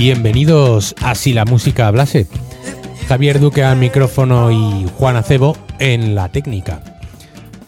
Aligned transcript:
Bienvenidos 0.00 0.94
a 1.02 1.14
Si 1.14 1.34
la 1.34 1.44
música 1.44 1.86
hablase. 1.86 2.26
Javier 3.06 3.38
Duque 3.38 3.64
al 3.64 3.76
micrófono 3.76 4.50
y 4.50 4.88
Juan 4.96 5.16
Acebo 5.16 5.58
en 5.78 6.14
la 6.14 6.32
técnica. 6.32 6.82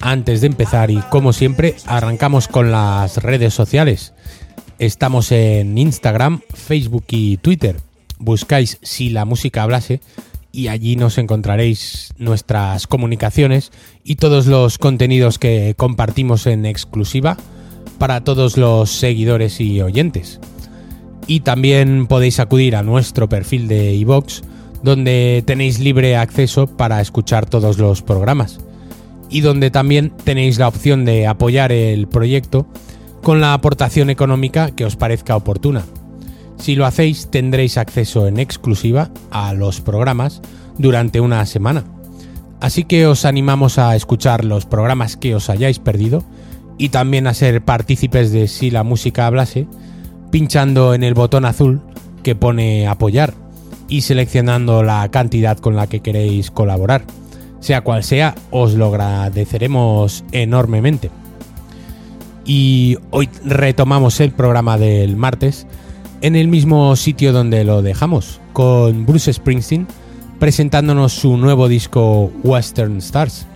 Antes 0.00 0.40
de 0.40 0.46
empezar 0.46 0.90
y 0.90 0.96
como 1.10 1.34
siempre, 1.34 1.76
arrancamos 1.84 2.48
con 2.48 2.72
las 2.72 3.18
redes 3.18 3.52
sociales. 3.52 4.14
Estamos 4.78 5.30
en 5.30 5.76
Instagram, 5.76 6.40
Facebook 6.54 7.04
y 7.08 7.36
Twitter. 7.36 7.76
Buscáis 8.18 8.78
Si 8.80 9.10
la 9.10 9.26
música 9.26 9.62
hablase 9.62 10.00
y 10.52 10.68
allí 10.68 10.96
nos 10.96 11.18
encontraréis 11.18 12.14
nuestras 12.16 12.86
comunicaciones 12.86 13.72
y 14.04 14.16
todos 14.16 14.46
los 14.46 14.78
contenidos 14.78 15.38
que 15.38 15.74
compartimos 15.76 16.46
en 16.46 16.64
exclusiva 16.64 17.36
para 17.98 18.24
todos 18.24 18.56
los 18.56 18.90
seguidores 18.90 19.60
y 19.60 19.82
oyentes. 19.82 20.40
Y 21.26 21.40
también 21.40 22.06
podéis 22.06 22.40
acudir 22.40 22.76
a 22.76 22.82
nuestro 22.82 23.28
perfil 23.28 23.68
de 23.68 23.94
iVox, 23.94 24.42
donde 24.82 25.42
tenéis 25.46 25.78
libre 25.78 26.16
acceso 26.16 26.66
para 26.66 27.00
escuchar 27.00 27.46
todos 27.46 27.78
los 27.78 28.02
programas. 28.02 28.60
Y 29.30 29.40
donde 29.40 29.70
también 29.70 30.12
tenéis 30.24 30.58
la 30.58 30.68
opción 30.68 31.04
de 31.04 31.26
apoyar 31.26 31.72
el 31.72 32.08
proyecto 32.08 32.66
con 33.22 33.40
la 33.40 33.54
aportación 33.54 34.10
económica 34.10 34.72
que 34.72 34.84
os 34.84 34.96
parezca 34.96 35.36
oportuna. 35.36 35.84
Si 36.58 36.74
lo 36.74 36.86
hacéis 36.86 37.28
tendréis 37.30 37.78
acceso 37.78 38.26
en 38.26 38.38
exclusiva 38.38 39.10
a 39.30 39.54
los 39.54 39.80
programas 39.80 40.42
durante 40.78 41.20
una 41.20 41.44
semana. 41.46 41.84
Así 42.60 42.84
que 42.84 43.06
os 43.06 43.24
animamos 43.24 43.78
a 43.78 43.96
escuchar 43.96 44.44
los 44.44 44.66
programas 44.66 45.16
que 45.16 45.34
os 45.34 45.50
hayáis 45.50 45.78
perdido 45.78 46.24
y 46.78 46.90
también 46.90 47.26
a 47.26 47.34
ser 47.34 47.64
partícipes 47.64 48.30
de 48.30 48.46
Si 48.46 48.70
la 48.70 48.84
música 48.84 49.26
hablase, 49.26 49.66
pinchando 50.32 50.94
en 50.94 51.04
el 51.04 51.14
botón 51.14 51.44
azul 51.44 51.80
que 52.24 52.34
pone 52.34 52.88
apoyar 52.88 53.34
y 53.88 54.00
seleccionando 54.00 54.82
la 54.82 55.08
cantidad 55.10 55.58
con 55.58 55.76
la 55.76 55.86
que 55.86 56.00
queréis 56.00 56.50
colaborar. 56.50 57.04
Sea 57.60 57.82
cual 57.82 58.02
sea, 58.02 58.34
os 58.50 58.74
lo 58.74 58.86
agradeceremos 58.86 60.24
enormemente. 60.32 61.10
Y 62.44 62.96
hoy 63.10 63.28
retomamos 63.44 64.18
el 64.18 64.32
programa 64.32 64.78
del 64.78 65.16
martes 65.16 65.66
en 66.22 66.34
el 66.34 66.48
mismo 66.48 66.96
sitio 66.96 67.32
donde 67.32 67.62
lo 67.62 67.82
dejamos, 67.82 68.40
con 68.52 69.06
Bruce 69.06 69.32
Springsteen 69.32 69.86
presentándonos 70.40 71.12
su 71.12 71.36
nuevo 71.36 71.68
disco 71.68 72.32
Western 72.42 72.96
Stars. 72.98 73.46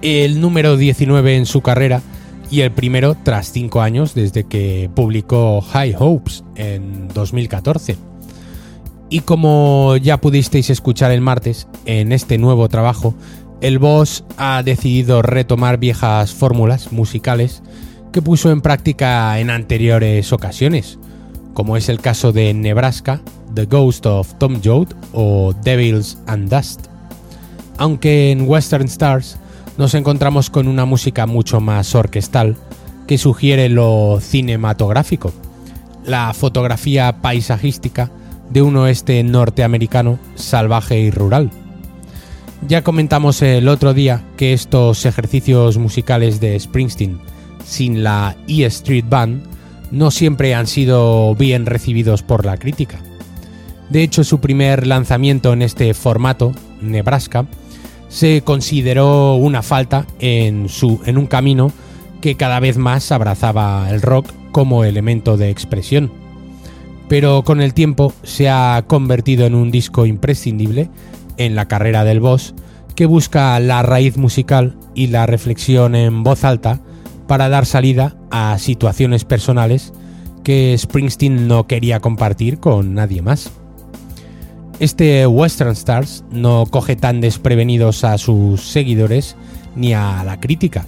El 0.00 0.40
número 0.40 0.76
19 0.76 1.36
en 1.36 1.46
su 1.46 1.60
carrera 1.60 2.02
y 2.52 2.60
el 2.60 2.70
primero 2.70 3.16
tras 3.20 3.50
5 3.50 3.80
años 3.80 4.14
desde 4.14 4.44
que 4.44 4.90
publicó 4.94 5.62
High 5.62 5.96
Hopes 5.98 6.44
en 6.54 7.08
2014. 7.08 7.96
Y 9.08 9.20
como 9.20 9.96
ya 9.96 10.20
pudisteis 10.20 10.68
escuchar 10.68 11.12
el 11.12 11.22
martes, 11.22 11.66
en 11.86 12.12
este 12.12 12.36
nuevo 12.36 12.68
trabajo, 12.68 13.14
el 13.62 13.78
boss 13.78 14.24
ha 14.36 14.62
decidido 14.62 15.22
retomar 15.22 15.78
viejas 15.78 16.34
fórmulas 16.34 16.92
musicales 16.92 17.62
que 18.12 18.20
puso 18.20 18.50
en 18.50 18.60
práctica 18.60 19.38
en 19.40 19.48
anteriores 19.48 20.30
ocasiones, 20.34 20.98
como 21.54 21.78
es 21.78 21.88
el 21.88 22.00
caso 22.00 22.32
de 22.32 22.52
Nebraska, 22.52 23.22
The 23.54 23.64
Ghost 23.64 24.04
of 24.04 24.34
Tom 24.34 24.60
Joad 24.62 24.88
o 25.14 25.54
Devils 25.64 26.18
and 26.26 26.54
Dust. 26.54 26.88
Aunque 27.78 28.30
en 28.30 28.46
Western 28.46 28.88
Stars 28.88 29.38
nos 29.76 29.94
encontramos 29.94 30.50
con 30.50 30.68
una 30.68 30.84
música 30.84 31.26
mucho 31.26 31.60
más 31.60 31.94
orquestal 31.94 32.56
que 33.06 33.18
sugiere 33.18 33.68
lo 33.68 34.18
cinematográfico, 34.20 35.32
la 36.04 36.32
fotografía 36.34 37.20
paisajística 37.20 38.10
de 38.50 38.62
un 38.62 38.76
oeste 38.76 39.22
norteamericano 39.22 40.18
salvaje 40.34 41.00
y 41.00 41.10
rural. 41.10 41.50
Ya 42.68 42.82
comentamos 42.82 43.42
el 43.42 43.68
otro 43.68 43.92
día 43.92 44.22
que 44.36 44.52
estos 44.52 45.04
ejercicios 45.04 45.78
musicales 45.78 46.40
de 46.40 46.58
Springsteen 46.58 47.20
sin 47.64 48.04
la 48.04 48.36
E 48.46 48.64
Street 48.66 49.04
Band 49.08 49.42
no 49.90 50.10
siempre 50.10 50.54
han 50.54 50.66
sido 50.66 51.34
bien 51.34 51.66
recibidos 51.66 52.22
por 52.22 52.46
la 52.46 52.56
crítica. 52.56 52.98
De 53.90 54.02
hecho, 54.02 54.24
su 54.24 54.40
primer 54.40 54.86
lanzamiento 54.86 55.52
en 55.52 55.62
este 55.62 55.92
formato, 55.92 56.52
Nebraska, 56.80 57.46
se 58.12 58.42
consideró 58.42 59.36
una 59.36 59.62
falta 59.62 60.06
en, 60.18 60.68
su, 60.68 61.00
en 61.06 61.16
un 61.16 61.26
camino 61.26 61.72
que 62.20 62.34
cada 62.34 62.60
vez 62.60 62.76
más 62.76 63.10
abrazaba 63.10 63.88
el 63.90 64.02
rock 64.02 64.30
como 64.52 64.84
elemento 64.84 65.38
de 65.38 65.48
expresión. 65.48 66.12
Pero 67.08 67.42
con 67.42 67.62
el 67.62 67.72
tiempo 67.72 68.12
se 68.22 68.50
ha 68.50 68.84
convertido 68.86 69.46
en 69.46 69.54
un 69.54 69.70
disco 69.70 70.04
imprescindible 70.04 70.90
en 71.38 71.54
la 71.54 71.68
carrera 71.68 72.04
del 72.04 72.20
boss 72.20 72.54
que 72.94 73.06
busca 73.06 73.58
la 73.60 73.82
raíz 73.82 74.18
musical 74.18 74.76
y 74.94 75.06
la 75.06 75.24
reflexión 75.24 75.94
en 75.94 76.22
voz 76.22 76.44
alta 76.44 76.82
para 77.26 77.48
dar 77.48 77.64
salida 77.64 78.14
a 78.30 78.58
situaciones 78.58 79.24
personales 79.24 79.94
que 80.44 80.76
Springsteen 80.76 81.48
no 81.48 81.66
quería 81.66 82.00
compartir 82.00 82.58
con 82.58 82.92
nadie 82.94 83.22
más. 83.22 83.50
Este 84.82 85.28
Western 85.28 85.70
Stars 85.70 86.24
no 86.32 86.66
coge 86.68 86.96
tan 86.96 87.20
desprevenidos 87.20 88.02
a 88.02 88.18
sus 88.18 88.62
seguidores 88.62 89.36
ni 89.76 89.94
a 89.94 90.24
la 90.24 90.40
crítica. 90.40 90.86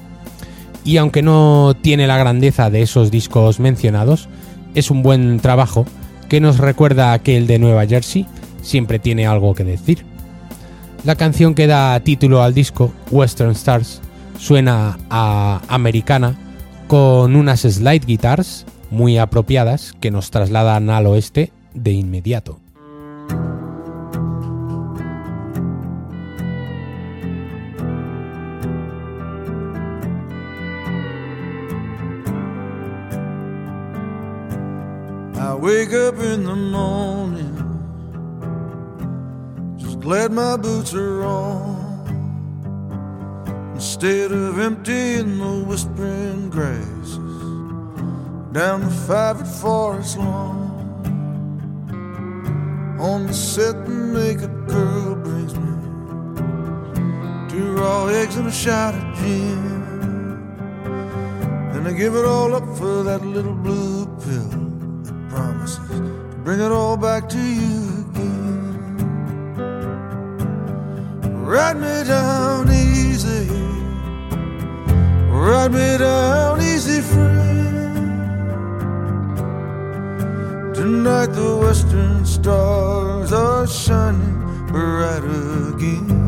Y 0.85 0.97
aunque 0.97 1.23
no 1.23 1.77
tiene 1.81 2.09
la 2.09 2.19
grandeza 2.19 2.71
de 2.71 2.83
esos 2.83 3.13
discos 3.13 3.61
mencionados, 3.61 4.29
es 4.75 4.91
un 4.91 5.05
buen 5.05 5.39
trabajo 5.39 5.87
que 6.29 6.41
nos 6.41 6.59
recuerda 6.59 7.17
que 7.21 7.37
el 7.37 7.47
de 7.47 7.61
Nueva 7.61 7.87
Jersey 7.87 8.27
siempre 8.63 8.99
tiene 8.99 9.29
algo 9.29 9.55
que 9.55 9.63
decir. 9.63 10.05
La 11.05 11.15
canción 11.15 11.55
que 11.55 11.69
da 11.69 12.01
título 12.01 12.43
al 12.43 12.53
disco, 12.53 12.93
Western 13.13 13.53
Stars, 13.53 14.03
suena 14.41 14.99
a 15.09 15.61
americana 15.69 16.35
con 16.89 17.37
unas 17.37 17.61
slide 17.61 18.07
guitars 18.07 18.67
muy 18.91 19.19
apropiadas 19.19 19.95
que 20.01 20.11
nos 20.11 20.33
trasladan 20.33 20.91
al 20.91 21.07
oeste 21.07 21.53
de 21.75 21.93
inmediato. 21.93 22.64
Wake 35.65 35.95
up 35.95 36.19
in 36.19 36.45
the 36.45 36.55
morning, 36.55 37.57
just 39.79 39.99
glad 39.99 40.31
my 40.31 40.59
boots 40.59 40.93
are 40.93 41.23
on. 41.23 41.73
Instead 43.73 44.31
of 44.31 44.59
emptying 44.59 45.39
the 45.39 45.65
whispering 45.67 46.51
grasses 46.51 47.19
down 48.53 48.83
the 48.83 48.95
five 49.09 49.39
forest 49.59 50.19
lawn, 50.19 50.69
on 53.01 53.27
the 53.27 53.33
set, 53.33 53.87
the 53.87 53.91
naked 53.91 54.55
girl 54.69 55.15
brings 55.15 55.55
me 55.55 55.73
two 57.49 57.73
raw 57.73 58.05
eggs 58.09 58.37
and 58.37 58.49
a 58.49 58.53
shot 58.53 58.95
of 58.95 59.17
gin. 59.17 59.73
And 61.73 61.89
I 61.89 61.93
give 61.93 62.15
it 62.15 62.27
all 62.27 62.55
up 62.55 62.67
for 62.77 63.03
that 63.05 63.25
little 63.25 63.55
blue 63.55 64.05
pill 64.19 64.64
promises 65.35 65.89
to 65.89 66.37
bring 66.45 66.61
it 66.61 66.71
all 66.71 66.97
back 66.97 67.29
to 67.29 67.39
you 67.39 68.07
again. 68.07 68.75
Ride 71.45 71.77
me 71.77 72.05
down 72.07 72.71
easy, 72.71 73.49
ride 75.29 75.73
me 75.73 75.99
down 75.99 76.61
easy, 76.61 77.01
friend. 77.01 77.45
Tonight 80.75 81.31
the 81.41 81.57
western 81.57 82.25
stars 82.25 83.33
are 83.33 83.67
shining 83.67 84.67
bright 84.69 85.25
again. 85.25 86.23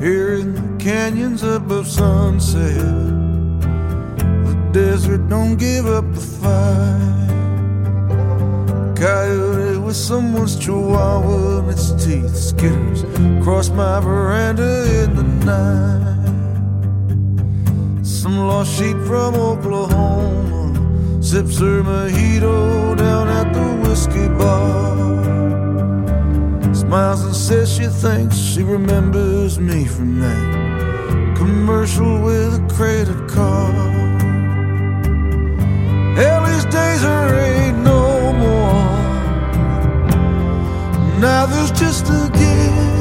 Here 0.00 0.34
in 0.34 0.54
the 0.54 0.84
canyons 0.84 1.42
above 1.42 1.86
sunset, 1.86 3.31
desert 4.72 5.28
don't 5.28 5.56
give 5.56 5.86
up 5.86 6.04
the 6.14 6.20
fight. 6.20 7.28
Coyote 8.96 9.78
with 9.78 9.96
someone's 9.96 10.58
chihuahua 10.58 11.58
in 11.58 11.68
its 11.68 11.90
teeth 12.02 12.32
skitters 12.32 13.02
across 13.38 13.68
my 13.68 14.00
veranda 14.00 15.04
in 15.04 15.14
the 15.14 15.24
night. 15.44 16.02
Some 18.02 18.38
lost 18.38 18.74
sheep 18.78 18.96
from 19.06 19.34
Oklahoma 19.34 21.22
sips 21.22 21.58
her 21.58 21.82
mojito 21.82 22.96
down 22.96 23.28
at 23.28 23.52
the 23.52 23.88
whiskey 23.88 24.28
bar. 24.28 24.96
Smiles 26.74 27.24
and 27.24 27.36
says 27.36 27.70
she 27.76 27.86
thinks 27.86 28.36
she 28.38 28.62
remembers 28.62 29.58
me 29.58 29.84
from 29.84 30.20
that 30.20 31.36
commercial 31.36 32.22
with 32.22 32.54
a 32.54 32.74
credit 32.74 33.28
card. 33.28 33.91
misery 37.02 37.72
no 37.72 38.32
more. 38.32 38.84
Now 41.20 41.46
there's 41.46 41.72
just 41.72 42.06
a 42.08 42.28
gift. 42.40 42.98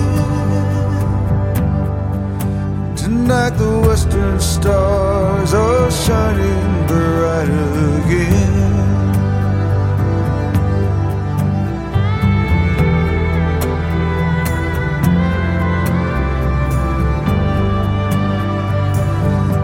Tonight 3.04 3.52
the 3.52 3.80
western 3.88 4.40
stars 4.40 5.54
are 5.54 5.92
shining 5.92 6.88
bright 6.88 7.50
again. 7.98 8.60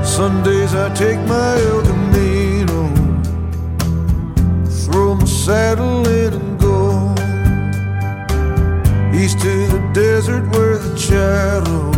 Sundays 0.03 0.73
I 0.73 0.93
take 0.95 1.19
my 1.27 1.55
oath 1.71 1.96
saddle 5.47 6.05
in 6.09 6.33
and 6.33 6.59
go 6.59 7.13
east 9.17 9.39
to 9.39 9.53
the 9.67 9.79
desert 9.93 10.43
where 10.51 10.77
the 10.77 10.97
shadows 10.97 11.95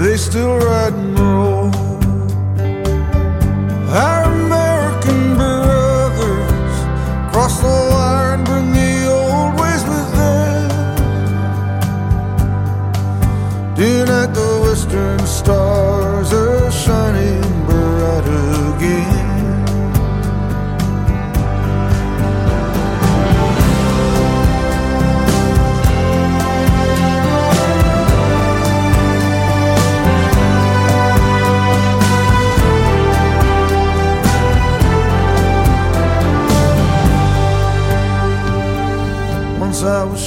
they 0.00 0.16
still 0.16 0.56
ride 0.58 0.94
and 0.94 1.16
roll. 1.16 1.70
Our 4.04 4.24
American 4.32 5.36
brothers 5.36 6.76
cross 7.30 7.54
the 7.60 7.76
wire 7.92 8.34
and 8.34 8.44
bring 8.44 8.72
the 8.72 8.92
old 9.18 9.60
ways 9.60 9.82
with 9.92 10.08
them. 10.18 10.70
Tonight 13.76 14.32
the 14.34 14.50
western 14.64 15.20
stars 15.24 15.65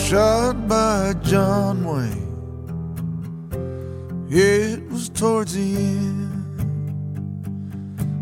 shot 0.10 0.68
by 0.68 1.14
John 1.22 1.86
Wayne. 1.86 2.26
It 4.28 4.90
was 4.90 5.08
towards 5.08 5.54
the 5.54 5.76
end. 5.76 6.58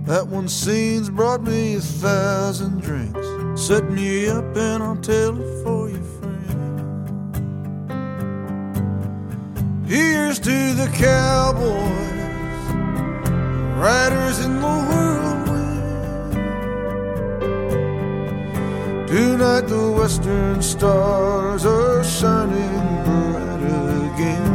That 0.05 0.27
one 0.27 0.49
scene's 0.49 1.09
brought 1.09 1.43
me 1.43 1.75
a 1.75 1.79
thousand 1.79 2.81
drinks. 2.81 3.25
Set 3.55 3.89
me 3.89 4.27
up 4.27 4.43
and 4.57 4.83
I'll 4.83 4.97
tell 4.97 5.39
it 5.41 5.63
for 5.63 5.89
you, 5.89 6.03
friend. 6.19 6.79
Here's 9.87 10.39
to 10.39 10.73
the 10.73 10.89
cowboys, 10.93 11.71
riders 13.77 14.43
in 14.43 14.59
the 14.59 14.67
whirlwind. 14.67 15.46
Tonight 19.17 19.61
the 19.61 19.91
western 19.93 20.61
stars 20.61 21.65
are 21.65 22.03
shining 22.03 23.03
bright 23.03 23.63
again. 24.13 24.53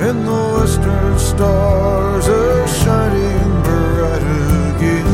And 0.00 0.26
the 0.26 0.42
western 0.56 1.18
stars 1.18 2.26
are 2.28 2.66
shining 2.66 3.50
bright 3.62 4.24
again. 4.72 5.10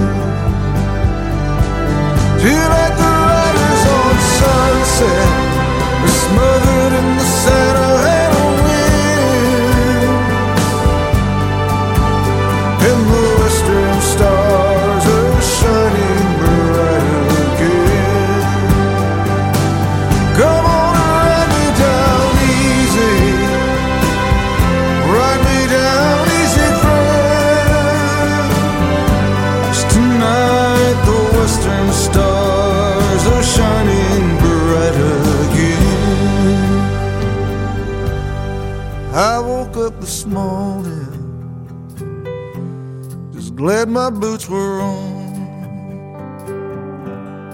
Tonight 2.45 2.95
the 3.03 3.11
riders 3.27 3.83
on 3.99 4.15
sunset 4.39 5.36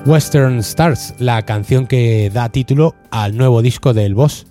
Western 0.04 0.58
Stars, 0.58 1.14
la 1.18 1.42
canción 1.42 1.86
que 1.86 2.28
da 2.30 2.48
título 2.48 2.96
al 3.10 3.36
nuevo 3.36 3.62
disco 3.62 3.94
del 3.94 4.14
Boss 4.14 4.46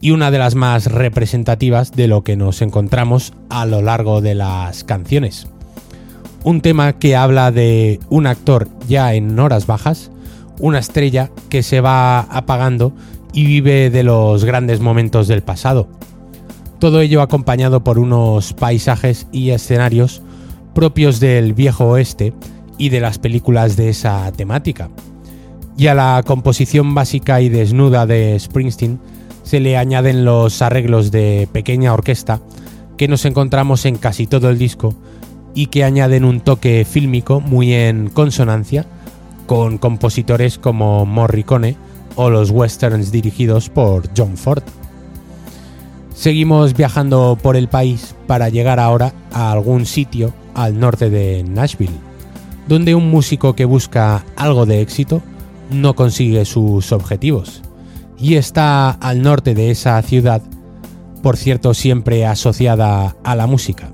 y 0.00 0.10
una 0.10 0.32
de 0.32 0.38
las 0.38 0.56
más 0.56 0.86
representativas 0.86 1.92
de 1.92 2.08
lo 2.08 2.24
que 2.24 2.36
nos 2.36 2.60
encontramos 2.60 3.32
a 3.50 3.66
lo 3.66 3.82
largo 3.82 4.20
de 4.20 4.34
las 4.34 4.82
canciones. 4.82 5.46
Un 6.42 6.60
tema 6.60 6.92
que 6.94 7.14
habla 7.14 7.52
de 7.52 8.00
un 8.08 8.26
actor 8.26 8.68
ya 8.88 9.14
en 9.14 9.38
horas 9.38 9.66
bajas, 9.66 10.10
una 10.58 10.80
estrella 10.80 11.30
que 11.48 11.62
se 11.62 11.80
va 11.80 12.20
apagando 12.20 12.92
y 13.32 13.46
vive 13.46 13.90
de 13.90 14.02
los 14.02 14.44
grandes 14.44 14.80
momentos 14.80 15.28
del 15.28 15.42
pasado. 15.42 15.88
Todo 16.80 17.00
ello 17.00 17.22
acompañado 17.22 17.84
por 17.84 17.98
unos 17.98 18.52
paisajes 18.54 19.28
y 19.30 19.50
escenarios 19.50 20.22
propios 20.76 21.20
del 21.20 21.54
viejo 21.54 21.86
oeste 21.86 22.34
y 22.76 22.90
de 22.90 23.00
las 23.00 23.18
películas 23.18 23.78
de 23.78 23.88
esa 23.88 24.30
temática. 24.32 24.90
Y 25.78 25.86
a 25.86 25.94
la 25.94 26.22
composición 26.26 26.94
básica 26.94 27.40
y 27.40 27.48
desnuda 27.48 28.04
de 28.04 28.38
Springsteen 28.38 29.00
se 29.42 29.58
le 29.58 29.78
añaden 29.78 30.26
los 30.26 30.60
arreglos 30.60 31.10
de 31.10 31.48
pequeña 31.50 31.94
orquesta 31.94 32.42
que 32.98 33.08
nos 33.08 33.24
encontramos 33.24 33.86
en 33.86 33.96
casi 33.96 34.26
todo 34.26 34.50
el 34.50 34.58
disco 34.58 34.94
y 35.54 35.68
que 35.68 35.82
añaden 35.82 36.26
un 36.26 36.40
toque 36.40 36.84
fílmico 36.84 37.40
muy 37.40 37.72
en 37.72 38.10
consonancia 38.10 38.84
con 39.46 39.78
compositores 39.78 40.58
como 40.58 41.06
Morricone 41.06 41.74
o 42.16 42.28
los 42.28 42.50
westerns 42.50 43.10
dirigidos 43.10 43.70
por 43.70 44.10
John 44.14 44.36
Ford. 44.36 44.62
Seguimos 46.14 46.76
viajando 46.76 47.38
por 47.42 47.56
el 47.56 47.68
país 47.68 48.14
para 48.26 48.50
llegar 48.50 48.78
ahora 48.78 49.14
a 49.32 49.52
algún 49.52 49.86
sitio 49.86 50.34
al 50.56 50.80
norte 50.80 51.10
de 51.10 51.44
Nashville, 51.44 51.92
donde 52.66 52.94
un 52.94 53.10
músico 53.10 53.54
que 53.54 53.66
busca 53.66 54.24
algo 54.36 54.66
de 54.66 54.80
éxito 54.80 55.22
no 55.70 55.94
consigue 55.94 56.44
sus 56.46 56.92
objetivos 56.92 57.62
y 58.18 58.36
está 58.36 58.90
al 58.90 59.22
norte 59.22 59.54
de 59.54 59.70
esa 59.70 60.00
ciudad, 60.00 60.42
por 61.22 61.36
cierto 61.36 61.74
siempre 61.74 62.24
asociada 62.24 63.16
a 63.22 63.36
la 63.36 63.46
música, 63.46 63.90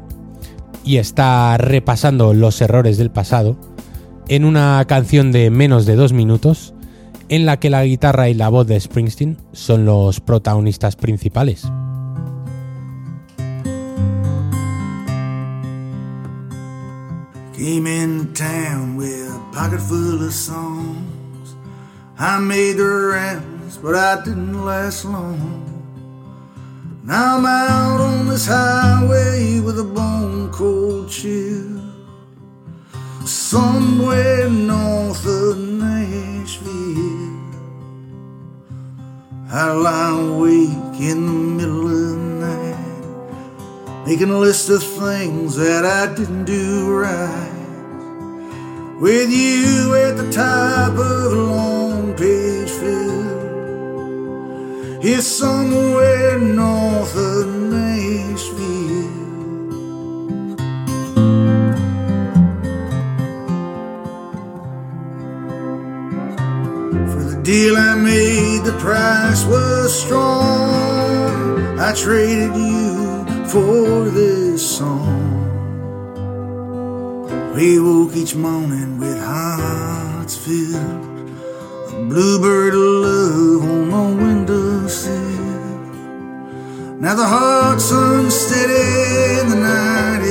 y 0.84 0.98
está 0.98 1.58
repasando 1.58 2.32
los 2.32 2.60
errores 2.60 2.96
del 2.96 3.10
pasado 3.10 3.56
en 4.28 4.44
una 4.44 4.84
canción 4.86 5.32
de 5.32 5.50
menos 5.50 5.84
de 5.84 5.96
dos 5.96 6.12
minutos 6.12 6.74
en 7.28 7.44
la 7.44 7.58
que 7.58 7.70
la 7.70 7.84
guitarra 7.84 8.28
y 8.28 8.34
la 8.34 8.48
voz 8.48 8.68
de 8.68 8.78
Springsteen 8.78 9.36
son 9.52 9.84
los 9.84 10.20
protagonistas 10.20 10.94
principales. 10.94 11.66
Came 17.62 17.86
in 17.86 18.34
town 18.34 18.96
with 18.96 19.30
a 19.30 19.38
pocket 19.52 19.78
full 19.78 20.20
of 20.20 20.32
songs. 20.32 21.54
I 22.18 22.40
made 22.40 22.72
the 22.72 22.82
rounds, 22.82 23.76
but 23.78 23.94
I 23.94 24.16
didn't 24.24 24.64
last 24.64 25.04
long. 25.04 25.62
Now 27.04 27.36
I'm 27.36 27.46
out 27.46 28.00
on 28.00 28.26
this 28.26 28.48
highway 28.48 29.60
with 29.60 29.78
a 29.78 29.84
bone 29.84 30.50
cold 30.50 31.08
chill. 31.08 31.80
Somewhere 33.24 34.50
north 34.50 35.24
of 35.24 35.56
Nashville. 35.56 36.66
I 39.52 39.70
lie 39.70 40.18
awake 40.18 41.00
in 41.00 41.26
the 41.26 41.32
middle 41.58 41.86
of 41.86 42.31
making 44.06 44.30
a 44.30 44.38
list 44.38 44.68
of 44.68 44.82
things 44.82 45.54
that 45.56 45.84
I 45.84 46.12
didn't 46.14 46.44
do 46.44 46.92
right. 46.92 47.50
With 49.00 49.30
you 49.30 49.94
at 49.94 50.16
the 50.16 50.30
top 50.32 50.92
of 50.92 51.32
a 51.32 51.36
long 51.36 52.14
page 52.14 52.70
fill, 52.70 53.40
here 55.00 55.20
somewhere 55.20 56.38
north 56.38 57.16
of 57.16 57.46
Nashville. 57.46 59.10
For 67.12 67.24
the 67.30 67.40
deal 67.42 67.76
I 67.76 67.94
made, 67.94 68.64
the 68.64 68.76
price 68.78 69.44
was 69.44 69.92
strong. 70.02 71.78
I 71.78 71.92
traded 71.94 72.54
you 72.56 72.91
for 73.52 74.08
this 74.08 74.78
song. 74.78 75.28
We 77.54 77.78
woke 77.78 78.16
each 78.16 78.34
morning 78.34 78.98
with 78.98 79.22
hearts 79.22 80.38
filled. 80.38 81.28
A 81.92 82.06
bluebird 82.08 82.72
of 82.72 82.80
love 82.80 83.62
on 83.68 83.90
the 83.90 84.24
windowsill. 84.24 85.12
Now 86.98 87.14
the 87.14 87.26
heart's 87.26 87.90
unsteady 87.92 89.40
in 89.40 89.50
the 89.50 89.56
night 89.56 90.21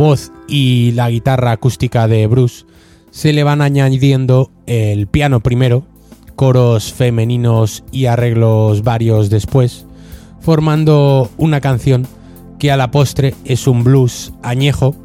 voz 0.00 0.32
y 0.48 0.92
la 0.92 1.10
guitarra 1.10 1.52
acústica 1.52 2.08
de 2.08 2.26
Bruce 2.26 2.64
se 3.10 3.34
le 3.34 3.44
van 3.44 3.60
añadiendo 3.60 4.50
el 4.66 5.06
piano 5.06 5.40
primero, 5.40 5.84
coros 6.36 6.90
femeninos 6.90 7.84
y 7.92 8.06
arreglos 8.06 8.82
varios 8.82 9.28
después, 9.28 9.84
formando 10.40 11.30
una 11.36 11.60
canción 11.60 12.06
que 12.58 12.72
a 12.72 12.78
la 12.78 12.90
postre 12.90 13.34
es 13.44 13.66
un 13.66 13.84
blues 13.84 14.32
añejo 14.42 14.96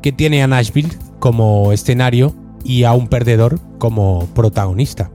que 0.00 0.12
tiene 0.12 0.42
a 0.42 0.46
Nashville 0.46 0.96
como 1.18 1.70
escenario 1.72 2.34
y 2.64 2.84
a 2.84 2.94
un 2.94 3.08
perdedor 3.08 3.60
como 3.76 4.28
protagonista. 4.34 5.10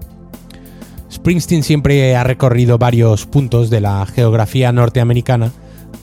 Springsteen 1.11 1.63
siempre 1.63 2.15
ha 2.15 2.23
recorrido 2.23 2.77
varios 2.77 3.25
puntos 3.25 3.71
de 3.71 3.81
la 3.81 4.05
geografía 4.05 4.71
norteamericana 4.71 5.51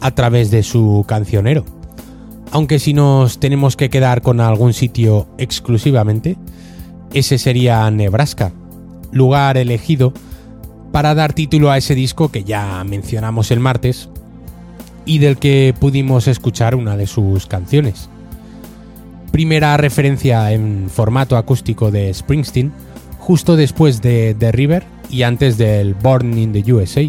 a 0.00 0.10
través 0.16 0.50
de 0.50 0.64
su 0.64 1.04
cancionero. 1.06 1.79
Aunque 2.52 2.78
si 2.78 2.92
nos 2.92 3.38
tenemos 3.38 3.76
que 3.76 3.90
quedar 3.90 4.22
con 4.22 4.40
algún 4.40 4.74
sitio 4.74 5.28
exclusivamente, 5.38 6.36
ese 7.12 7.38
sería 7.38 7.88
Nebraska, 7.90 8.52
lugar 9.12 9.56
elegido 9.56 10.12
para 10.90 11.14
dar 11.14 11.32
título 11.32 11.70
a 11.70 11.78
ese 11.78 11.94
disco 11.94 12.30
que 12.30 12.42
ya 12.42 12.82
mencionamos 12.84 13.52
el 13.52 13.60
martes 13.60 14.08
y 15.04 15.18
del 15.18 15.38
que 15.38 15.74
pudimos 15.78 16.26
escuchar 16.26 16.74
una 16.74 16.96
de 16.96 17.06
sus 17.06 17.46
canciones. 17.46 18.08
Primera 19.30 19.76
referencia 19.76 20.52
en 20.52 20.90
formato 20.90 21.36
acústico 21.36 21.92
de 21.92 22.12
Springsteen, 22.12 22.72
justo 23.18 23.54
después 23.54 24.02
de 24.02 24.34
The 24.36 24.50
River 24.50 24.84
y 25.08 25.22
antes 25.22 25.56
del 25.56 25.94
Born 25.94 26.36
in 26.36 26.52
the 26.52 26.72
USA, 26.72 27.02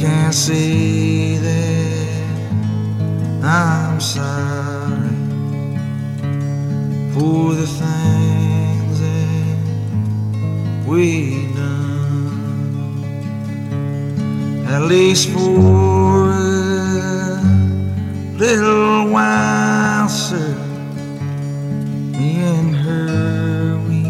can't 0.00 0.34
say 0.34 1.36
that 1.36 2.24
I'm 3.44 4.00
sorry 4.00 5.10
for 7.12 7.52
the 7.52 7.66
things 7.66 9.00
that 9.00 9.58
we 10.86 11.52
done. 11.52 12.32
At 14.66 14.82
least 14.84 15.28
for 15.28 16.30
a 16.30 17.42
little 18.38 19.10
while, 19.10 20.08
sir. 20.08 20.56
Me 22.16 22.40
and 22.40 22.74
her, 22.74 23.76
we 23.86 24.02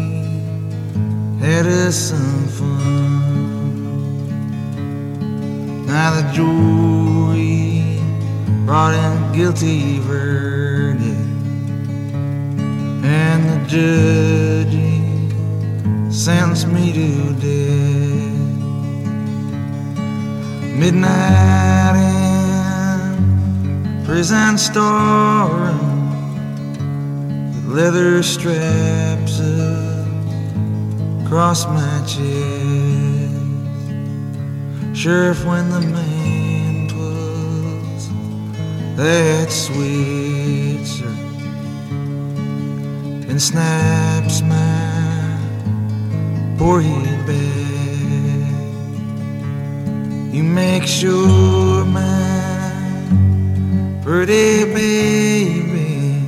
had 1.45 1.65
us 1.65 1.97
some 1.97 2.47
fun. 2.47 3.00
Now 5.91 6.11
the 6.15 6.23
jury 6.31 7.99
brought 8.65 8.93
in 8.93 9.11
a 9.23 9.35
guilty 9.35 9.99
verdict, 9.99 11.03
and 13.03 13.39
the 13.49 13.57
judge 13.67 14.79
sentenced 16.09 16.67
me 16.67 16.93
to 16.93 17.33
death. 17.33 18.31
Midnight 20.79 21.95
in 22.07 24.05
prison 24.05 24.57
storeroom, 24.57 26.07
with 27.53 27.65
leather 27.65 28.23
straps 28.23 29.41
across 31.25 31.65
my 31.65 32.01
chest. 32.07 33.10
Sheriff, 35.01 35.43
when 35.45 35.67
the 35.71 35.81
man 35.81 36.87
twas 36.87 38.07
that 38.97 39.51
sweet, 39.51 40.85
sir, 40.85 41.07
and 43.27 43.41
snaps 43.41 44.43
my 44.43 45.39
before 46.53 46.81
he 46.81 46.93
bed. 47.25 48.45
You 50.31 50.43
make 50.43 50.83
sure 50.85 51.83
my 51.83 53.01
pretty 54.03 54.65
baby 54.65 56.21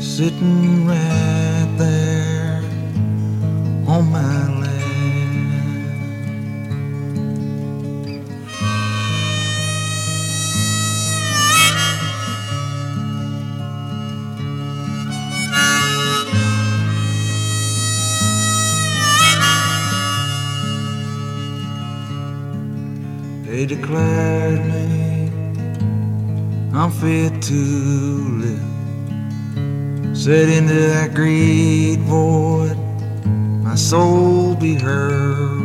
sitting 0.00 0.86
right 0.86 1.74
there 1.76 2.62
on 3.86 4.10
my 4.10 4.43
They 23.64 23.76
declared 23.76 24.60
me 24.66 25.30
unfit 26.74 27.40
to 27.44 27.60
live. 28.42 30.14
Said 30.14 30.50
into 30.50 30.74
that 30.74 31.14
great 31.14 31.96
void, 32.00 32.76
my 33.64 33.74
soul 33.74 34.54
be 34.54 34.74
heard. 34.74 35.62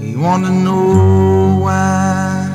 He 0.00 0.14
want 0.14 0.44
to 0.44 0.52
know 0.52 1.58
why 1.60 2.46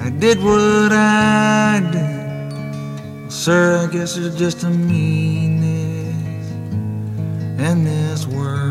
I 0.00 0.08
did 0.08 0.42
what 0.42 0.90
I 0.90 1.80
did. 1.92 3.30
Sir, 3.30 3.86
I 3.86 3.92
guess 3.92 4.16
it's 4.16 4.36
just 4.36 4.64
a 4.64 4.70
meanness 4.70 6.50
in 7.60 7.84
this 7.84 8.26
world. 8.26 8.61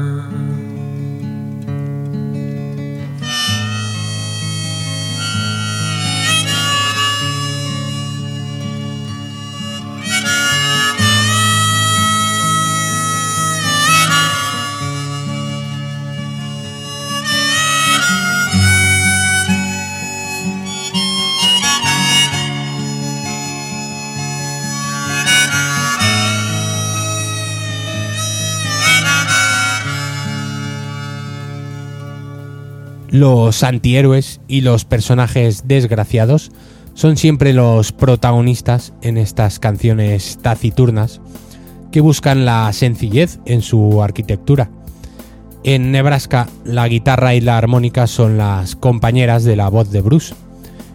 Los 33.11 33.63
antihéroes 33.63 34.39
y 34.47 34.61
los 34.61 34.85
personajes 34.85 35.67
desgraciados 35.67 36.50
son 36.93 37.17
siempre 37.17 37.51
los 37.51 37.91
protagonistas 37.91 38.93
en 39.01 39.17
estas 39.17 39.59
canciones 39.59 40.39
taciturnas 40.41 41.19
que 41.91 42.00
buscan 42.00 42.45
la 42.45 42.71
sencillez 42.71 43.39
en 43.45 43.61
su 43.61 44.01
arquitectura. 44.01 44.69
En 45.65 45.91
Nebraska, 45.91 46.47
la 46.63 46.87
guitarra 46.87 47.35
y 47.35 47.41
la 47.41 47.57
armónica 47.57 48.07
son 48.07 48.37
las 48.37 48.77
compañeras 48.77 49.43
de 49.43 49.57
la 49.57 49.67
voz 49.67 49.91
de 49.91 50.00
Bruce, 50.00 50.33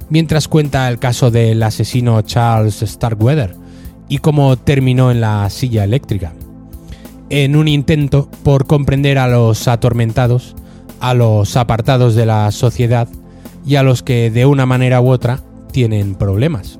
mientras 0.08 0.48
cuenta 0.48 0.88
el 0.88 0.98
caso 0.98 1.30
del 1.30 1.62
asesino 1.62 2.22
Charles 2.22 2.82
Starkweather 2.84 3.54
y 4.08 4.18
cómo 4.18 4.56
terminó 4.56 5.10
en 5.10 5.20
la 5.20 5.48
silla 5.50 5.84
eléctrica. 5.84 6.32
En 7.28 7.56
un 7.56 7.68
intento 7.68 8.30
por 8.42 8.66
comprender 8.66 9.18
a 9.18 9.28
los 9.28 9.68
atormentados, 9.68 10.56
a 11.00 11.14
los 11.14 11.56
apartados 11.56 12.14
de 12.14 12.26
la 12.26 12.50
sociedad 12.52 13.08
y 13.66 13.76
a 13.76 13.82
los 13.82 14.02
que 14.02 14.30
de 14.30 14.46
una 14.46 14.66
manera 14.66 15.00
u 15.00 15.10
otra 15.10 15.40
tienen 15.72 16.14
problemas. 16.14 16.78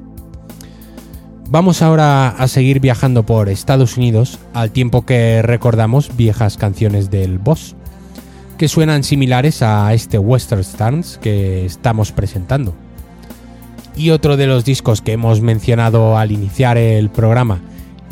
Vamos 1.49 1.81
ahora 1.81 2.29
a 2.29 2.49
seguir 2.49 2.81
viajando 2.81 3.25
por 3.25 3.49
Estados 3.49 3.97
Unidos 3.97 4.39
al 4.53 4.73
tiempo 4.73 5.07
que 5.07 5.43
recordamos 5.43 6.17
viejas 6.17 6.57
canciones 6.57 7.11
del 7.11 7.39
boss, 7.39 7.77
que 8.59 8.69
suenan 8.69 9.05
similares 9.05 9.63
a 9.63 9.95
este 9.95 10.19
Western 10.19 10.63
Stars 10.63 11.19
que 11.23 11.65
estamos 11.65 12.11
presentando. 12.11 12.75
Y 13.97 14.11
otro 14.11 14.37
de 14.37 14.49
los 14.49 14.65
discos 14.65 15.01
que 15.01 15.13
hemos 15.13 15.41
mencionado 15.41 16.19
al 16.19 16.33
iniciar 16.33 16.79
el 16.79 17.11
programa 17.11 17.61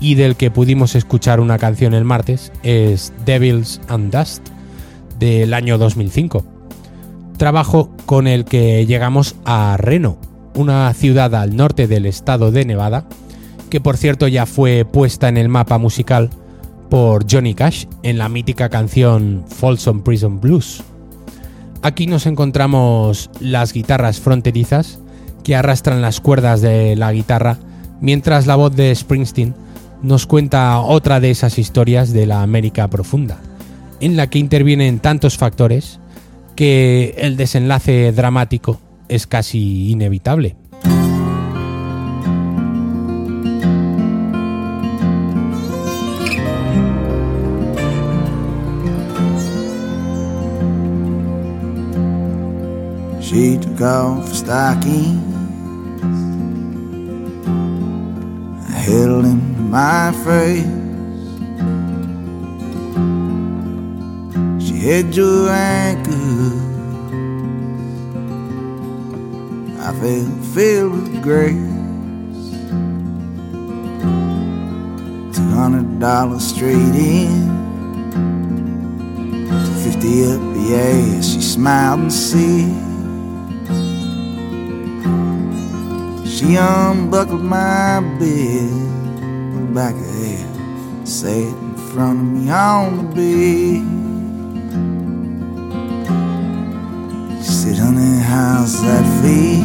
y 0.00 0.14
del 0.14 0.36
que 0.36 0.50
pudimos 0.50 0.94
escuchar 0.94 1.40
una 1.40 1.58
canción 1.58 1.92
el 1.92 2.04
martes 2.04 2.52
es 2.62 3.12
Devils 3.24 3.80
and 3.88 4.16
Dust 4.16 4.53
del 5.18 5.54
año 5.54 5.78
2005. 5.78 6.44
Trabajo 7.36 7.90
con 8.06 8.26
el 8.26 8.44
que 8.44 8.86
llegamos 8.86 9.36
a 9.44 9.76
Reno, 9.76 10.18
una 10.54 10.92
ciudad 10.94 11.34
al 11.34 11.56
norte 11.56 11.86
del 11.86 12.06
estado 12.06 12.52
de 12.52 12.64
Nevada, 12.64 13.06
que 13.70 13.80
por 13.80 13.96
cierto 13.96 14.28
ya 14.28 14.46
fue 14.46 14.84
puesta 14.84 15.28
en 15.28 15.36
el 15.36 15.48
mapa 15.48 15.78
musical 15.78 16.30
por 16.90 17.26
Johnny 17.30 17.54
Cash 17.54 17.86
en 18.02 18.18
la 18.18 18.28
mítica 18.28 18.68
canción 18.68 19.44
Folsom 19.48 20.02
Prison 20.02 20.40
Blues. 20.40 20.82
Aquí 21.82 22.06
nos 22.06 22.26
encontramos 22.26 23.30
las 23.40 23.72
guitarras 23.72 24.20
fronterizas 24.20 25.00
que 25.42 25.56
arrastran 25.56 26.00
las 26.00 26.20
cuerdas 26.20 26.60
de 26.60 26.96
la 26.96 27.12
guitarra, 27.12 27.58
mientras 28.00 28.46
la 28.46 28.56
voz 28.56 28.74
de 28.74 28.94
Springsteen 28.94 29.54
nos 30.02 30.26
cuenta 30.26 30.78
otra 30.80 31.20
de 31.20 31.30
esas 31.30 31.58
historias 31.58 32.12
de 32.12 32.26
la 32.26 32.42
América 32.42 32.88
profunda 32.88 33.40
en 34.04 34.16
la 34.18 34.28
que 34.28 34.38
intervienen 34.38 34.98
tantos 34.98 35.38
factores 35.38 35.98
que 36.56 37.14
el 37.16 37.38
desenlace 37.38 38.12
dramático 38.12 38.78
es 39.08 39.26
casi 39.26 39.90
inevitable. 39.90 40.56
Had 64.84 65.16
your 65.16 65.48
ankle. 65.48 66.12
I 69.80 69.92
felt 69.98 70.44
filled 70.52 70.92
with 70.92 71.22
grace. 71.22 71.54
Two 75.34 75.50
hundred 75.56 75.98
dollars 75.98 76.44
straight 76.46 76.76
in. 76.76 77.48
Fifty 79.82 80.26
up 80.26 80.42
ass. 80.70 81.32
She 81.32 81.40
smiled 81.40 82.00
and 82.00 82.12
said. 82.12 82.68
She 86.28 86.56
unbuckled 86.56 87.40
my 87.40 88.00
bed, 88.18 89.72
back 89.74 89.94
of 89.94 90.06
head, 90.20 91.08
sat 91.08 91.30
in 91.30 91.74
front 91.74 92.20
of 92.20 92.26
me 92.26 92.50
on 92.50 92.98
the 92.98 93.04
bed. 93.14 94.03
How's 98.34 98.82
that 98.82 99.04
feel? 99.20 99.64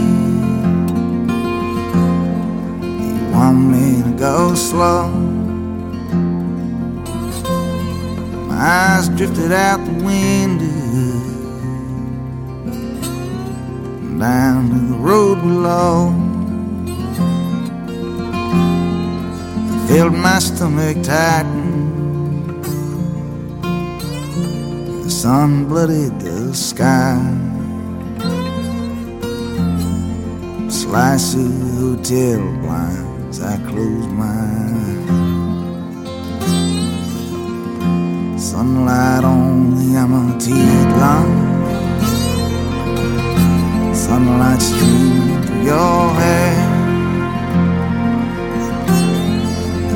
You 3.04 3.16
want 3.34 3.58
me 3.74 4.04
to 4.04 4.14
go 4.28 4.54
slow? 4.54 5.10
My 8.48 8.60
eyes 8.78 9.10
drifted 9.10 9.52
out 9.52 9.80
the 9.86 9.96
window 10.06 10.70
down 14.20 14.70
to 14.72 14.80
the 14.92 15.00
road 15.08 15.38
below. 15.42 16.14
felt 19.88 20.14
my 20.14 20.38
stomach 20.38 20.98
tighten. 21.02 21.70
The 25.04 25.10
sun 25.10 25.66
blooded 25.70 26.20
the 26.20 26.54
sky. 26.54 27.49
slices 30.90 31.36
of 31.62 31.78
hotel 31.78 32.40
blinds, 32.62 33.38
I 33.44 33.58
close 33.70 34.08
my 34.22 34.40
eyes. 34.66 35.10
Sunlight 38.42 39.24
on 39.24 39.76
the 39.78 39.88
Amatilan. 40.04 41.30
Sunlight 43.94 44.62
streaming 44.62 45.44
through 45.44 45.64
your 45.72 46.02
hair. 46.20 46.58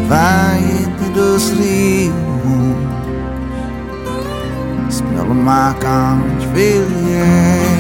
Vai 0.10 0.64
pedosli 0.98 2.12
Smell 4.90 5.32
of 5.32 5.38
my 5.50 5.76
conch, 5.82 6.44
feeling. 6.54 7.73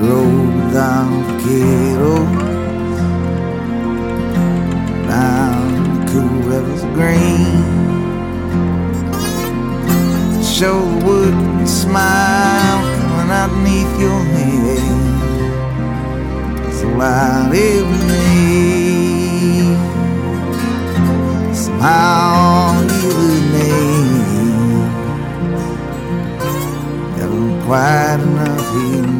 Rode 0.00 0.72
down 0.72 1.10
the 1.26 1.34
Cato 1.42 2.14
down 5.06 5.60
the 5.94 6.12
cool 6.12 6.34
rivers 6.48 6.84
green. 6.96 7.62
Show 10.42 10.80
would 11.04 11.68
smile 11.68 12.80
coming 12.98 13.30
out 13.30 13.50
beneath 13.50 13.94
your 14.00 14.22
head. 14.34 15.00
It's 16.68 16.82
a 16.82 16.84
light 17.00 17.52
every. 17.52 18.30
Somehow 21.54 22.80
you. 23.02 23.20
Never 27.16 27.42
quite 27.66 28.20
enough 28.22 29.19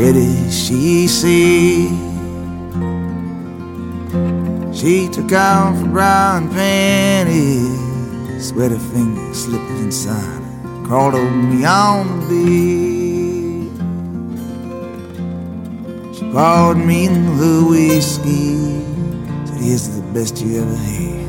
ready? 0.00 0.50
She 0.50 1.06
said. 1.06 1.92
She 4.74 5.08
took 5.08 5.32
off 5.32 5.76
her 5.78 5.88
brown 5.88 6.48
panties, 6.50 7.68
sweaty 8.48 8.78
fingers 8.78 9.44
slipped 9.44 9.70
inside, 9.84 10.42
crawled 10.86 11.14
over 11.14 11.30
me 11.30 11.66
on 11.66 12.06
the 12.20 12.24
bed. 12.30 13.76
She 16.16 16.24
poured 16.32 16.78
me 16.78 17.06
in 17.06 17.36
the 17.36 17.56
whiskey, 17.70 18.56
said, 19.44 19.60
"Here's 19.64 19.86
the 19.96 20.02
best 20.14 20.40
you 20.42 20.62
ever 20.62 20.78
had." 20.88 21.28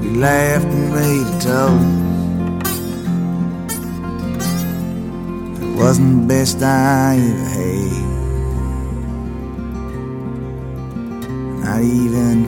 We 0.00 0.08
laughed 0.26 0.70
and 0.76 0.86
made 0.98 1.26
a 1.34 1.38
toast. 1.46 2.08
wasn't 5.78 6.12
the 6.20 6.26
best 6.34 6.60
I 6.60 7.14
ever 7.30 7.48
had. 7.56 8.07
Even. 11.80 12.38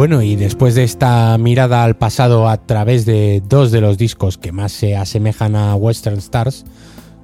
Bueno, 0.00 0.22
y 0.22 0.34
después 0.34 0.74
de 0.74 0.84
esta 0.84 1.36
mirada 1.36 1.84
al 1.84 1.94
pasado 1.94 2.48
a 2.48 2.56
través 2.56 3.04
de 3.04 3.42
dos 3.46 3.70
de 3.70 3.82
los 3.82 3.98
discos 3.98 4.38
que 4.38 4.50
más 4.50 4.72
se 4.72 4.96
asemejan 4.96 5.54
a 5.54 5.74
Western 5.74 6.16
Stars, 6.16 6.64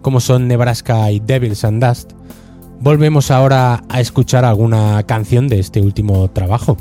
como 0.06 0.20
son 0.20 0.46
Nebraska 0.46 1.10
y 1.10 1.18
Devils 1.18 1.64
and 1.64 1.84
Dust, 1.84 2.12
volvemos 2.78 3.32
ahora 3.32 3.82
a 3.88 4.00
escuchar 4.00 4.44
alguna 4.44 5.02
canción 5.02 5.48
de 5.48 5.58
este 5.58 5.80
último 5.80 6.30
trabajo. 6.30 6.76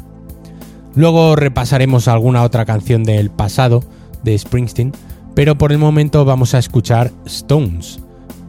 Luego 0.94 1.36
repasaremos 1.36 2.08
alguna 2.08 2.44
otra 2.44 2.66
canción 2.66 3.04
del 3.04 3.32
pasado 3.32 3.84
de 4.22 4.38
Springsteen, 4.38 4.92
pero 5.34 5.58
por 5.58 5.72
el 5.72 5.80
momento 5.80 6.24
vamos 6.24 6.54
a 6.54 6.60
escuchar 6.60 7.12
Stones, 7.26 8.00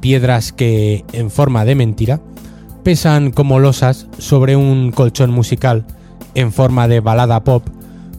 piedras 0.01 0.53
que, 0.53 1.07
en 1.15 1.31
forma 1.31 1.65
de 1.65 1.75
mentira, 1.75 2.21
pesan 2.83 3.31
como 3.31 3.59
losas 3.59 4.09
sobre 4.19 4.57
un 4.57 4.93
colchón 4.93 5.31
musical 5.31 5.87
en 6.35 6.53
forma 6.53 6.87
de 6.87 7.01
balada 7.01 7.43
pop, 7.45 7.67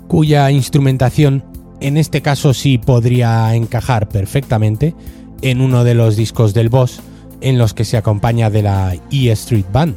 cuya 0.07 0.49
instrumentación 0.49 1.43
en 1.81 1.97
este 1.97 2.23
caso 2.23 2.55
sí 2.55 2.79
podría 2.79 3.53
encajar 3.53 4.09
perfectamente 4.09 4.95
en 5.41 5.61
uno 5.61 5.83
de 5.83 5.93
los 5.93 6.15
discos 6.15 6.53
del 6.53 6.69
boss 6.69 6.99
en 7.41 7.57
los 7.57 7.73
que 7.73 7.85
se 7.85 7.97
acompaña 7.97 8.49
de 8.49 8.63
la 8.63 8.95
E 9.11 9.31
Street 9.31 9.65
Band, 9.71 9.95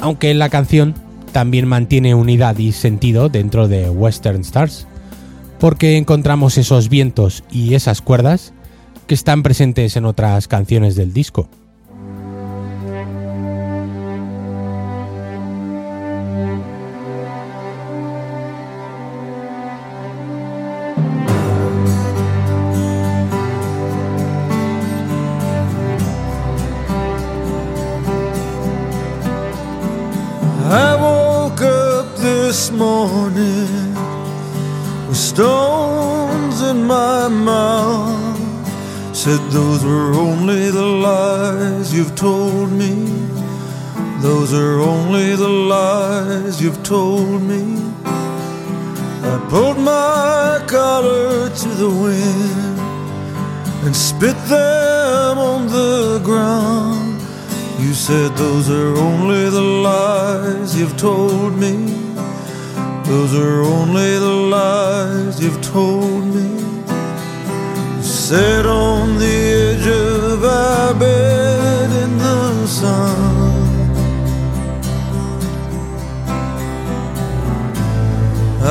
aunque 0.00 0.32
la 0.34 0.48
canción 0.48 0.94
también 1.32 1.66
mantiene 1.66 2.14
unidad 2.14 2.58
y 2.58 2.72
sentido 2.72 3.28
dentro 3.28 3.66
de 3.66 3.90
Western 3.90 4.42
Stars, 4.42 4.86
porque 5.58 5.96
encontramos 5.96 6.58
esos 6.58 6.88
vientos 6.88 7.42
y 7.50 7.74
esas 7.74 8.00
cuerdas 8.00 8.52
que 9.06 9.14
están 9.14 9.42
presentes 9.42 9.96
en 9.96 10.04
otras 10.04 10.46
canciones 10.48 10.94
del 10.94 11.12
disco. 11.12 11.48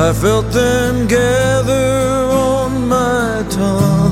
I 0.06 0.12
felt 0.12 0.52
them 0.52 1.06
gather 1.06 2.28
on 2.28 2.88
my 2.88 3.42
tongue. 3.48 4.03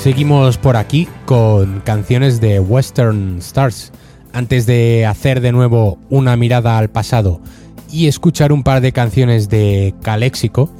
Seguimos 0.00 0.56
por 0.56 0.78
aquí 0.78 1.06
con 1.26 1.80
canciones 1.80 2.40
de 2.40 2.58
Western 2.58 3.36
Stars. 3.40 3.92
Antes 4.32 4.64
de 4.64 5.04
hacer 5.04 5.42
de 5.42 5.52
nuevo 5.52 5.98
una 6.08 6.38
mirada 6.38 6.78
al 6.78 6.88
pasado 6.88 7.42
y 7.92 8.06
escuchar 8.06 8.50
un 8.50 8.62
par 8.62 8.80
de 8.80 8.92
canciones 8.92 9.50
de 9.50 9.94
Calexico, 10.00 10.70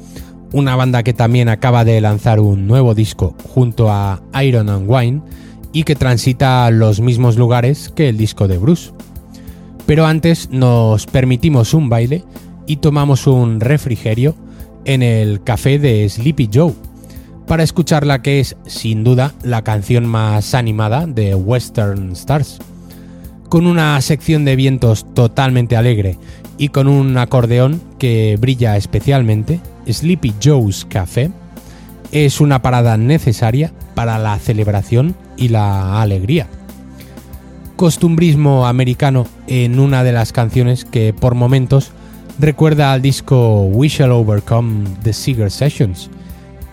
una 0.51 0.75
banda 0.75 1.03
que 1.03 1.13
también 1.13 1.49
acaba 1.49 1.85
de 1.85 2.01
lanzar 2.01 2.39
un 2.39 2.65
nuevo 2.65 2.95
disco 2.95 3.35
junto 3.53 3.91
a 3.91 4.23
Iron 4.41 4.69
and 4.69 4.89
Wine 4.89 5.21
y 5.71 5.83
que 5.83 5.95
transita 5.95 6.71
los 6.71 6.99
mismos 6.99 7.37
lugares 7.37 7.93
que 7.95 8.09
el 8.09 8.17
disco 8.17 8.47
de 8.47 8.57
Bruce. 8.57 8.91
Pero 9.85 10.07
antes 10.07 10.49
nos 10.49 11.05
permitimos 11.05 11.75
un 11.75 11.89
baile 11.89 12.23
y 12.65 12.77
tomamos 12.77 13.27
un 13.27 13.59
refrigerio 13.59 14.35
en 14.85 15.03
el 15.03 15.43
café 15.43 15.77
de 15.77 16.09
Sleepy 16.09 16.49
Joe 16.51 16.73
para 17.51 17.63
escuchar 17.63 18.05
la 18.05 18.21
que 18.21 18.39
es 18.39 18.55
sin 18.65 19.03
duda 19.03 19.33
la 19.43 19.61
canción 19.61 20.05
más 20.05 20.53
animada 20.53 21.05
de 21.05 21.35
Western 21.35 22.13
Stars. 22.13 22.59
Con 23.49 23.67
una 23.67 23.99
sección 23.99 24.45
de 24.45 24.55
vientos 24.55 25.05
totalmente 25.13 25.75
alegre 25.75 26.17
y 26.57 26.69
con 26.69 26.87
un 26.87 27.17
acordeón 27.17 27.81
que 27.99 28.37
brilla 28.39 28.77
especialmente, 28.77 29.59
Sleepy 29.85 30.33
Joe's 30.41 30.85
Café 30.85 31.29
es 32.13 32.39
una 32.39 32.61
parada 32.61 32.95
necesaria 32.95 33.73
para 33.95 34.17
la 34.17 34.39
celebración 34.39 35.13
y 35.35 35.49
la 35.49 36.01
alegría. 36.01 36.47
Costumbrismo 37.75 38.65
americano 38.65 39.27
en 39.47 39.77
una 39.77 40.05
de 40.05 40.13
las 40.13 40.31
canciones 40.31 40.85
que 40.85 41.13
por 41.13 41.35
momentos 41.35 41.91
recuerda 42.39 42.93
al 42.93 43.01
disco 43.01 43.63
We 43.63 43.89
Shall 43.89 44.11
Overcome 44.11 44.85
the 45.03 45.11
Seeger 45.11 45.51
Sessions, 45.51 46.09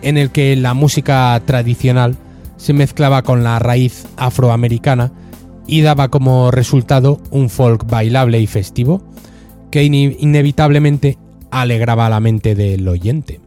en 0.02 0.16
el 0.16 0.30
que 0.30 0.54
la 0.56 0.74
música 0.74 1.40
tradicional 1.44 2.16
se 2.56 2.72
mezclaba 2.72 3.22
con 3.22 3.44
la 3.44 3.58
raíz 3.58 4.06
afroamericana 4.16 5.12
y 5.66 5.82
daba 5.82 6.08
como 6.08 6.50
resultado 6.50 7.20
un 7.30 7.50
folk 7.50 7.86
bailable 7.86 8.40
y 8.40 8.46
festivo 8.46 9.02
que 9.70 9.84
inevitablemente 9.84 11.18
alegraba 11.50 12.08
la 12.08 12.20
mente 12.20 12.54
del 12.54 12.88
oyente. 12.88 13.40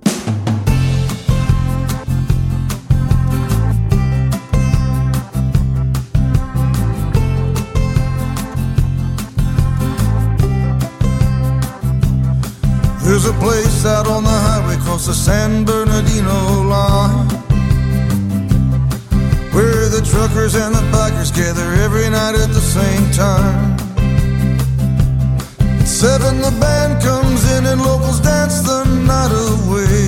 Across 14.92 15.08
the 15.08 15.14
San 15.14 15.64
Bernardino 15.64 16.64
line 16.68 17.30
Where 19.54 19.88
the 19.88 20.02
truckers 20.12 20.56
and 20.56 20.76
the 20.76 20.84
bikers 20.92 21.34
gather 21.34 21.74
every 21.76 22.10
night 22.10 22.36
at 22.36 22.50
the 22.50 22.60
same 22.60 23.06
time. 23.12 23.78
At 25.80 25.88
seven 25.88 26.42
the 26.42 26.52
band 26.60 27.02
comes 27.02 27.42
in 27.56 27.68
and 27.68 27.80
locals 27.82 28.20
dance 28.20 28.60
the 28.68 28.84
night 29.08 29.32
away 29.32 30.01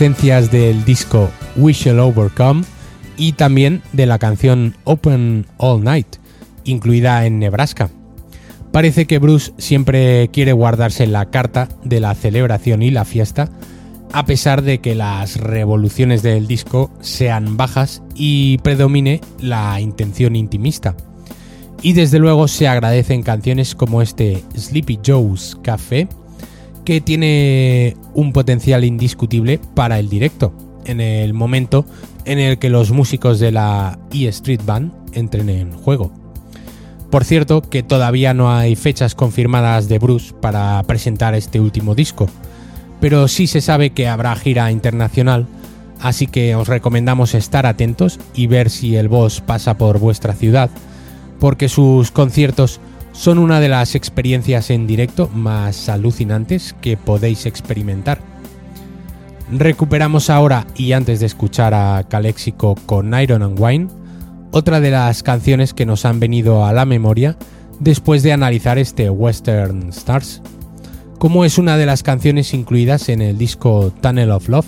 Del 0.00 0.82
disco 0.86 1.28
We 1.56 1.74
Shall 1.74 2.00
Overcome 2.00 2.64
y 3.18 3.32
también 3.32 3.82
de 3.92 4.06
la 4.06 4.18
canción 4.18 4.74
Open 4.84 5.44
All 5.58 5.84
Night, 5.84 6.16
incluida 6.64 7.26
en 7.26 7.38
Nebraska. 7.38 7.90
Parece 8.72 9.04
que 9.04 9.18
Bruce 9.18 9.52
siempre 9.58 10.30
quiere 10.32 10.54
guardarse 10.54 11.06
la 11.06 11.26
carta 11.26 11.68
de 11.84 12.00
la 12.00 12.14
celebración 12.14 12.82
y 12.82 12.90
la 12.90 13.04
fiesta, 13.04 13.50
a 14.10 14.24
pesar 14.24 14.62
de 14.62 14.78
que 14.78 14.94
las 14.94 15.36
revoluciones 15.36 16.22
del 16.22 16.46
disco 16.46 16.90
sean 17.02 17.58
bajas 17.58 18.02
y 18.14 18.56
predomine 18.62 19.20
la 19.38 19.82
intención 19.82 20.34
intimista. 20.34 20.96
Y 21.82 21.92
desde 21.92 22.18
luego 22.18 22.48
se 22.48 22.68
agradecen 22.68 23.22
canciones 23.22 23.74
como 23.74 24.00
este 24.00 24.42
Sleepy 24.56 24.98
Joe's 25.06 25.58
Café, 25.62 26.08
que 26.86 27.02
tiene 27.02 27.96
un 28.14 28.32
potencial 28.32 28.84
indiscutible 28.84 29.60
para 29.74 29.98
el 29.98 30.08
directo, 30.08 30.52
en 30.84 31.00
el 31.00 31.34
momento 31.34 31.84
en 32.24 32.38
el 32.38 32.58
que 32.58 32.70
los 32.70 32.90
músicos 32.90 33.38
de 33.38 33.52
la 33.52 33.98
E 34.12 34.26
Street 34.28 34.62
Band 34.64 34.92
entren 35.12 35.48
en 35.48 35.72
juego. 35.72 36.12
Por 37.10 37.24
cierto, 37.24 37.62
que 37.62 37.82
todavía 37.82 38.34
no 38.34 38.52
hay 38.52 38.76
fechas 38.76 39.14
confirmadas 39.14 39.88
de 39.88 39.98
Bruce 39.98 40.32
para 40.40 40.82
presentar 40.84 41.34
este 41.34 41.58
último 41.58 41.94
disco, 41.94 42.28
pero 43.00 43.26
sí 43.26 43.46
se 43.46 43.60
sabe 43.60 43.90
que 43.90 44.06
habrá 44.06 44.36
gira 44.36 44.70
internacional, 44.70 45.46
así 46.00 46.28
que 46.28 46.54
os 46.54 46.68
recomendamos 46.68 47.34
estar 47.34 47.66
atentos 47.66 48.20
y 48.34 48.46
ver 48.46 48.70
si 48.70 48.94
el 48.96 49.08
boss 49.08 49.40
pasa 49.40 49.76
por 49.76 49.98
vuestra 49.98 50.34
ciudad, 50.34 50.70
porque 51.40 51.68
sus 51.68 52.12
conciertos 52.12 52.80
son 53.20 53.36
una 53.36 53.60
de 53.60 53.68
las 53.68 53.96
experiencias 53.96 54.70
en 54.70 54.86
directo 54.86 55.28
más 55.34 55.90
alucinantes 55.90 56.74
que 56.80 56.96
podéis 56.96 57.44
experimentar. 57.44 58.18
Recuperamos 59.52 60.30
ahora, 60.30 60.66
y 60.74 60.92
antes 60.92 61.20
de 61.20 61.26
escuchar 61.26 61.74
a 61.74 62.02
Calexico 62.08 62.76
con 62.86 63.12
Iron 63.20 63.42
and 63.42 63.60
Wine, 63.60 63.88
otra 64.52 64.80
de 64.80 64.90
las 64.90 65.22
canciones 65.22 65.74
que 65.74 65.84
nos 65.84 66.06
han 66.06 66.18
venido 66.18 66.64
a 66.64 66.72
la 66.72 66.86
memoria 66.86 67.36
después 67.78 68.22
de 68.22 68.32
analizar 68.32 68.78
este 68.78 69.10
Western 69.10 69.90
Stars, 69.90 70.40
como 71.18 71.44
es 71.44 71.58
una 71.58 71.76
de 71.76 71.84
las 71.84 72.02
canciones 72.02 72.54
incluidas 72.54 73.10
en 73.10 73.20
el 73.20 73.36
disco 73.36 73.92
Tunnel 74.00 74.30
of 74.30 74.48
Love, 74.48 74.66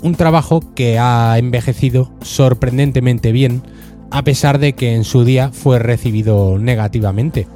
un 0.00 0.14
trabajo 0.14 0.62
que 0.74 0.98
ha 0.98 1.36
envejecido 1.36 2.10
sorprendentemente 2.22 3.32
bien, 3.32 3.60
a 4.10 4.24
pesar 4.24 4.58
de 4.60 4.72
que 4.72 4.94
en 4.94 5.04
su 5.04 5.26
día 5.26 5.50
fue 5.52 5.78
recibido 5.78 6.56
negativamente, 6.58 7.46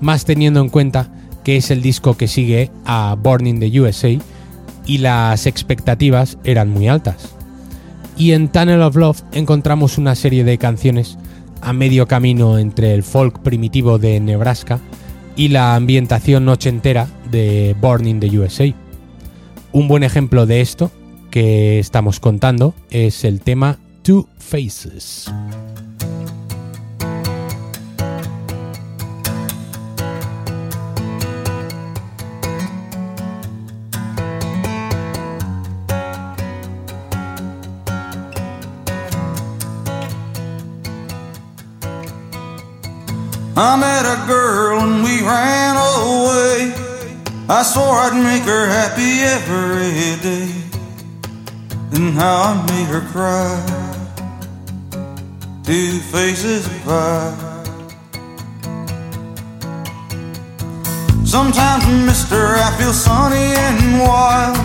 más 0.00 0.24
teniendo 0.24 0.60
en 0.60 0.68
cuenta 0.68 1.08
que 1.44 1.56
es 1.56 1.70
el 1.70 1.82
disco 1.82 2.16
que 2.16 2.28
sigue 2.28 2.70
a 2.84 3.16
Born 3.20 3.46
in 3.46 3.60
the 3.60 3.80
USA 3.80 4.18
y 4.86 4.98
las 4.98 5.46
expectativas 5.46 6.38
eran 6.44 6.70
muy 6.70 6.88
altas. 6.88 7.34
Y 8.16 8.32
en 8.32 8.48
Tunnel 8.48 8.82
of 8.82 8.96
Love 8.96 9.22
encontramos 9.32 9.96
una 9.96 10.14
serie 10.14 10.44
de 10.44 10.58
canciones 10.58 11.16
a 11.62 11.72
medio 11.72 12.06
camino 12.06 12.58
entre 12.58 12.94
el 12.94 13.02
folk 13.02 13.40
primitivo 13.40 13.98
de 13.98 14.20
Nebraska 14.20 14.78
y 15.36 15.48
la 15.48 15.74
ambientación 15.74 16.48
ochentera 16.48 17.08
de 17.30 17.74
Born 17.80 18.06
in 18.06 18.20
the 18.20 18.38
USA. 18.38 18.74
Un 19.72 19.88
buen 19.88 20.02
ejemplo 20.02 20.46
de 20.46 20.60
esto 20.60 20.90
que 21.30 21.78
estamos 21.78 22.20
contando 22.20 22.74
es 22.90 23.24
el 23.24 23.40
tema 23.40 23.78
Two 24.02 24.28
Faces. 24.38 25.30
I 43.62 43.76
met 43.76 44.06
a 44.06 44.26
girl 44.26 44.80
and 44.80 45.04
we 45.04 45.20
ran 45.20 45.76
away. 45.76 46.72
I 47.46 47.62
swore 47.62 47.92
I'd 47.92 48.16
make 48.16 48.44
her 48.44 48.66
happy 48.66 49.20
every 49.20 50.16
day. 50.24 50.48
And 51.92 52.14
how 52.14 52.36
I 52.40 52.66
made 52.70 52.86
her 52.86 53.04
cry. 53.12 53.52
Two 55.62 55.98
faces 56.08 56.66
pie. 56.86 57.36
Sometimes, 61.26 61.84
mister, 62.06 62.56
I 62.56 62.74
feel 62.78 62.94
sunny 62.94 63.52
and 63.66 64.00
wild. 64.00 64.56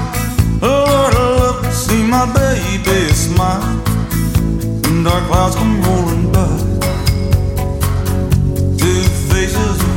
Oh, 0.63 0.85
Lord, 0.87 1.15
I 1.15 1.35
love 1.41 1.63
to 1.63 1.71
see 1.73 2.01
my 2.01 2.25
baby 2.31 3.11
smile. 3.11 3.61
And 4.87 5.03
dark 5.03 5.25
clouds 5.25 5.57
come 5.57 5.83
rolling 5.83 6.31
by. 6.31 6.64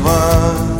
吗？ 0.08 0.77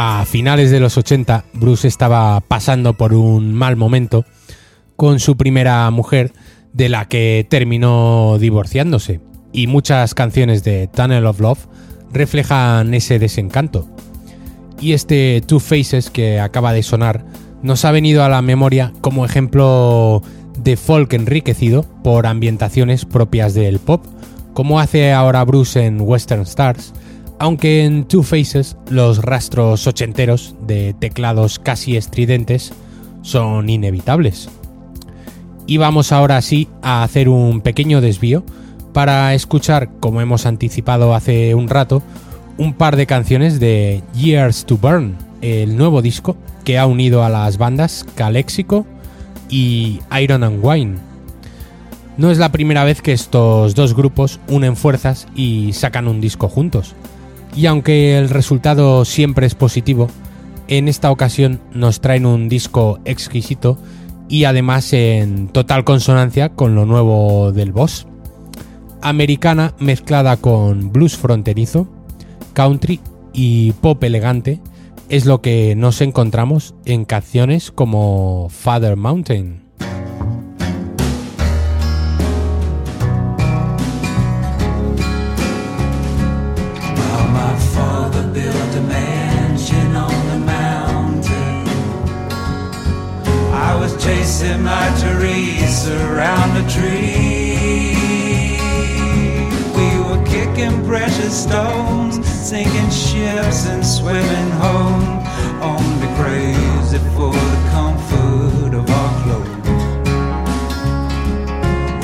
A 0.00 0.24
finales 0.26 0.70
de 0.70 0.78
los 0.78 0.96
80, 0.96 1.46
Bruce 1.54 1.88
estaba 1.88 2.40
pasando 2.40 2.92
por 2.92 3.14
un 3.14 3.52
mal 3.52 3.74
momento 3.74 4.24
con 4.94 5.18
su 5.18 5.36
primera 5.36 5.90
mujer, 5.90 6.32
de 6.72 6.88
la 6.88 7.08
que 7.08 7.44
terminó 7.50 8.36
divorciándose, 8.38 9.20
y 9.52 9.66
muchas 9.66 10.14
canciones 10.14 10.62
de 10.62 10.86
Tunnel 10.86 11.26
of 11.26 11.40
Love 11.40 11.66
reflejan 12.12 12.94
ese 12.94 13.18
desencanto. 13.18 13.88
Y 14.80 14.92
este 14.92 15.42
Two 15.44 15.58
Faces 15.58 16.10
que 16.10 16.38
acaba 16.38 16.72
de 16.72 16.84
sonar 16.84 17.24
nos 17.64 17.84
ha 17.84 17.90
venido 17.90 18.22
a 18.22 18.28
la 18.28 18.40
memoria 18.40 18.92
como 19.00 19.24
ejemplo 19.24 20.22
de 20.60 20.76
folk 20.76 21.12
enriquecido 21.12 21.82
por 22.04 22.28
ambientaciones 22.28 23.04
propias 23.04 23.52
del 23.52 23.80
pop, 23.80 24.06
como 24.54 24.78
hace 24.78 25.12
ahora 25.12 25.44
Bruce 25.44 25.84
en 25.84 26.00
Western 26.00 26.42
Stars, 26.42 26.94
aunque 27.38 27.84
en 27.84 28.04
Two 28.04 28.22
Faces 28.22 28.76
los 28.88 29.22
rastros 29.22 29.86
ochenteros 29.86 30.54
de 30.66 30.94
teclados 30.94 31.58
casi 31.58 31.96
estridentes 31.96 32.72
son 33.22 33.68
inevitables. 33.68 34.48
Y 35.66 35.76
vamos 35.76 36.12
ahora 36.12 36.40
sí 36.42 36.68
a 36.82 37.02
hacer 37.02 37.28
un 37.28 37.60
pequeño 37.60 38.00
desvío 38.00 38.42
para 38.92 39.34
escuchar, 39.34 39.90
como 40.00 40.20
hemos 40.20 40.46
anticipado 40.46 41.14
hace 41.14 41.54
un 41.54 41.68
rato, 41.68 42.02
un 42.56 42.72
par 42.72 42.96
de 42.96 43.06
canciones 43.06 43.60
de 43.60 44.02
Years 44.14 44.64
to 44.64 44.76
Burn, 44.78 45.16
el 45.42 45.76
nuevo 45.76 46.02
disco 46.02 46.36
que 46.64 46.78
ha 46.78 46.86
unido 46.86 47.22
a 47.22 47.28
las 47.28 47.58
bandas 47.58 48.04
Calexico 48.14 48.86
y 49.48 50.00
Iron 50.20 50.42
and 50.42 50.60
Wine. 50.62 50.96
No 52.16 52.32
es 52.32 52.38
la 52.38 52.50
primera 52.50 52.82
vez 52.82 53.00
que 53.00 53.12
estos 53.12 53.76
dos 53.76 53.94
grupos 53.94 54.40
unen 54.48 54.74
fuerzas 54.74 55.28
y 55.36 55.72
sacan 55.72 56.08
un 56.08 56.20
disco 56.20 56.48
juntos. 56.48 56.96
Y 57.54 57.66
aunque 57.66 58.18
el 58.18 58.28
resultado 58.28 59.04
siempre 59.04 59.46
es 59.46 59.54
positivo, 59.54 60.08
En 60.68 60.86
esta 60.86 61.10
ocasión 61.10 61.60
nos 61.72 62.02
traen 62.02 62.26
un 62.26 62.50
disco 62.50 63.00
exquisito 63.06 63.78
y 64.28 64.44
además 64.44 64.92
en 64.92 65.48
total 65.48 65.82
consonancia 65.84 66.50
con 66.50 66.74
lo 66.74 66.84
nuevo 66.84 67.52
del 67.52 67.72
boss. 67.72 68.06
Americana 69.00 69.74
mezclada 69.78 70.36
con 70.36 70.92
blues 70.92 71.16
fronterizo, 71.16 71.88
country 72.52 73.00
y 73.32 73.72
pop 73.72 74.04
elegante 74.04 74.60
es 75.08 75.24
lo 75.24 75.40
que 75.40 75.74
nos 75.74 76.02
encontramos 76.02 76.74
en 76.84 77.06
canciones 77.06 77.70
como 77.70 78.48
Father 78.50 78.96
Mountain. 78.96 79.67
Teresa 95.00 95.94
around 96.12 96.52
the 96.54 96.68
tree. 96.70 97.56
We 99.74 99.88
were 100.06 100.22
kicking 100.26 100.84
precious 100.86 101.44
stones, 101.44 102.26
sinking 102.28 102.90
ships 102.90 103.66
and 103.66 103.84
swimming 103.84 104.50
home. 104.50 105.24
Only 105.62 106.08
crazy 106.20 106.98
for 107.14 107.32
the 107.32 107.60
comfort 107.70 108.74
of 108.74 108.90
our 108.90 109.22
clothes. 109.22 109.68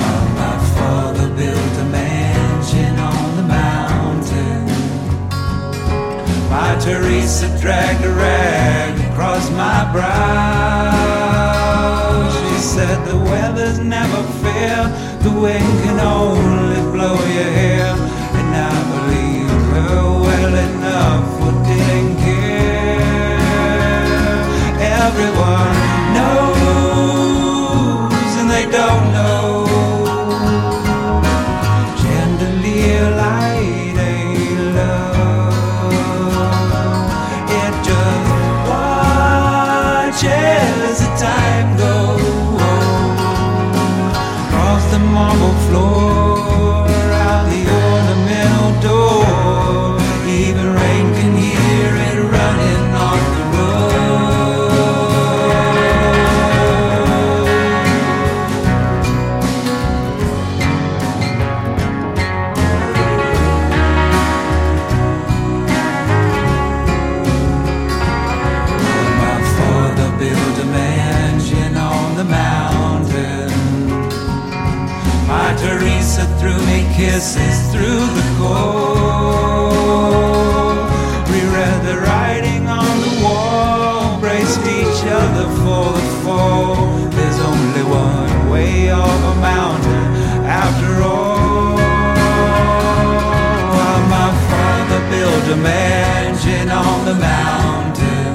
While 0.01 0.29
my 0.41 0.57
father 0.77 1.29
built 1.37 1.77
a 1.79 1.87
mansion 1.93 2.99
on 2.99 3.37
the 3.37 3.43
mountain, 3.43 4.65
my 6.49 6.75
Teresa 6.81 7.49
dragged 7.61 8.05
a 8.05 8.15
rag 8.15 9.13
across 9.13 9.51
my 9.51 9.93
brow 9.93 11.04
said 12.65 13.05
the 13.07 13.17
weather's 13.17 13.79
never 13.79 14.23
fair. 14.43 14.89
The 15.23 15.31
wind 15.31 15.73
can 15.85 16.01
only 16.01 16.81
blow 16.93 17.13
your 17.13 17.51
hair. 17.61 17.93
And 18.39 18.49
I 18.57 18.75
believe 18.93 19.51
her 19.73 19.97
well 20.25 20.55
enough 20.69 21.25
for 21.39 21.53
didn't 21.69 22.17
care. 22.25 23.37
Everyone 24.81 25.77
knows, 26.17 26.74
kisses 77.05 77.59
through 77.71 78.07
the 78.19 78.27
cold. 78.39 79.75
We 81.31 81.41
read 81.57 81.79
the 81.89 81.97
writing 82.07 82.67
on 82.67 82.95
the 83.07 83.13
wall, 83.23 84.19
braced 84.21 84.65
each 84.81 85.01
other 85.21 85.47
for 85.61 85.85
the 85.99 86.07
fall. 86.23 86.77
There's 87.17 87.41
only 87.53 87.85
one 88.07 88.51
way 88.53 88.91
off 88.91 89.21
a 89.33 89.37
mountain 89.53 90.07
after 90.65 90.91
all. 91.03 91.77
While 93.77 94.05
my 94.19 94.31
father 94.49 95.01
built 95.15 95.45
a 95.57 95.59
mansion 95.73 96.67
on 96.71 96.99
the 97.09 97.17
mountain. 97.33 98.33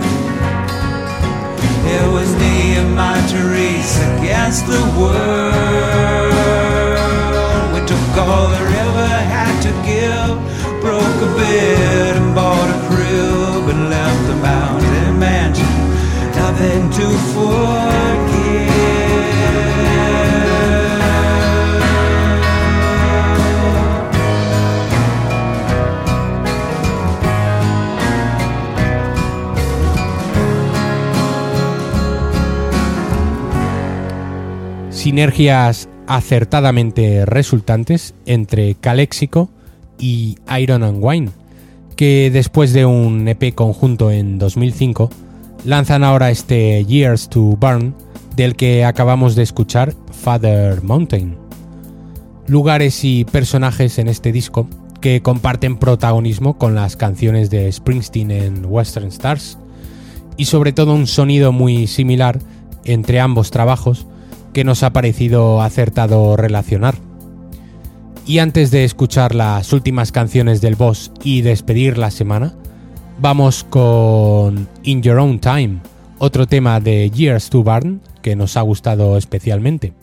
It 1.95 2.07
was 2.15 2.29
me 2.43 2.55
and 2.81 2.91
my 2.95 3.17
Teresa 3.31 4.03
against 4.19 4.67
the 4.67 4.83
world. 4.99 5.48
All 8.19 8.47
the 8.49 8.63
river 8.63 9.07
had 9.07 9.61
to 9.63 9.71
give, 9.87 10.35
broke 10.81 11.21
a 11.23 11.29
bed 11.37 12.17
and 12.17 12.35
bought 12.35 12.69
a 12.69 12.77
crib 12.87 13.69
and 13.73 13.89
left 13.89 14.27
the 14.27 14.35
mountain 14.35 15.17
mansion. 15.17 15.65
Nothing 16.35 16.91
to 16.91 17.07
forget. 17.33 18.59
Sinergias 34.91 35.88
acertadamente 36.09 37.23
resultantes 37.27 38.15
entre 38.25 38.73
Calexico 38.73 39.51
y 39.99 40.37
Iron 40.59 40.81
and 40.81 40.97
Wine, 41.01 41.29
que 41.95 42.31
después 42.33 42.73
de 42.73 42.87
un 42.87 43.27
EP 43.27 43.53
conjunto 43.53 44.09
en 44.09 44.39
2005 44.39 45.11
lanzan 45.65 46.03
ahora 46.03 46.31
este 46.31 46.83
Years 46.83 47.29
to 47.29 47.41
Burn 47.41 47.93
del 48.35 48.55
que 48.55 48.85
acabamos 48.85 49.35
de 49.35 49.43
escuchar 49.43 49.93
Father 50.11 50.81
Mountain. 50.81 51.37
Lugares 52.47 53.03
y 53.03 53.23
personajes 53.25 53.99
en 53.99 54.07
este 54.07 54.31
disco 54.31 54.67
que 55.01 55.21
comparten 55.21 55.77
protagonismo 55.77 56.57
con 56.57 56.73
las 56.73 56.95
canciones 56.95 57.51
de 57.51 57.71
Springsteen 57.71 58.31
en 58.31 58.65
Western 58.65 59.09
Stars 59.09 59.59
y 60.37 60.45
sobre 60.45 60.73
todo 60.73 60.95
un 60.95 61.05
sonido 61.05 61.51
muy 61.51 61.85
similar 61.85 62.39
entre 62.83 63.19
ambos 63.19 63.51
trabajos 63.51 64.07
que 64.53 64.63
nos 64.63 64.83
ha 64.83 64.93
parecido 64.93 65.61
acertado 65.61 66.35
relacionar. 66.35 66.95
Y 68.25 68.39
antes 68.39 68.71
de 68.71 68.83
escuchar 68.83 69.33
las 69.33 69.73
últimas 69.73 70.11
canciones 70.11 70.61
del 70.61 70.75
boss 70.75 71.11
y 71.23 71.41
despedir 71.41 71.97
la 71.97 72.11
semana, 72.11 72.53
vamos 73.19 73.63
con 73.63 74.67
In 74.83 75.01
Your 75.01 75.17
Own 75.17 75.39
Time, 75.39 75.79
otro 76.19 76.45
tema 76.45 76.79
de 76.79 77.09
Years 77.09 77.49
to 77.49 77.63
Burn 77.63 78.01
que 78.21 78.35
nos 78.35 78.57
ha 78.57 78.61
gustado 78.61 79.17
especialmente. 79.17 79.93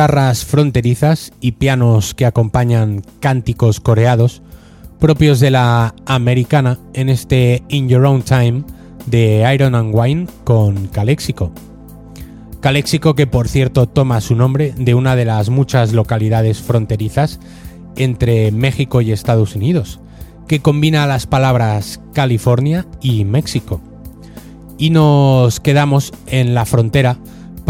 Guitarras 0.00 0.46
fronterizas 0.46 1.30
y 1.42 1.52
pianos 1.52 2.14
que 2.14 2.24
acompañan 2.24 3.02
cánticos 3.20 3.80
coreados 3.80 4.40
propios 4.98 5.40
de 5.40 5.50
la 5.50 5.94
americana 6.06 6.78
en 6.94 7.10
este 7.10 7.62
In 7.68 7.86
Your 7.90 8.06
Own 8.06 8.22
Time 8.22 8.64
de 9.04 9.46
Iron 9.54 9.74
and 9.74 9.94
Wine 9.94 10.26
con 10.44 10.86
Calexico. 10.86 11.52
Calexico 12.60 13.14
que 13.14 13.26
por 13.26 13.46
cierto 13.46 13.90
toma 13.90 14.22
su 14.22 14.34
nombre 14.36 14.72
de 14.74 14.94
una 14.94 15.16
de 15.16 15.26
las 15.26 15.50
muchas 15.50 15.92
localidades 15.92 16.62
fronterizas 16.62 17.38
entre 17.94 18.52
México 18.52 19.02
y 19.02 19.12
Estados 19.12 19.54
Unidos, 19.54 20.00
que 20.48 20.60
combina 20.60 21.06
las 21.06 21.26
palabras 21.26 22.00
California 22.14 22.86
y 23.02 23.26
México. 23.26 23.82
Y 24.78 24.88
nos 24.88 25.60
quedamos 25.60 26.14
en 26.26 26.54
la 26.54 26.64
frontera 26.64 27.18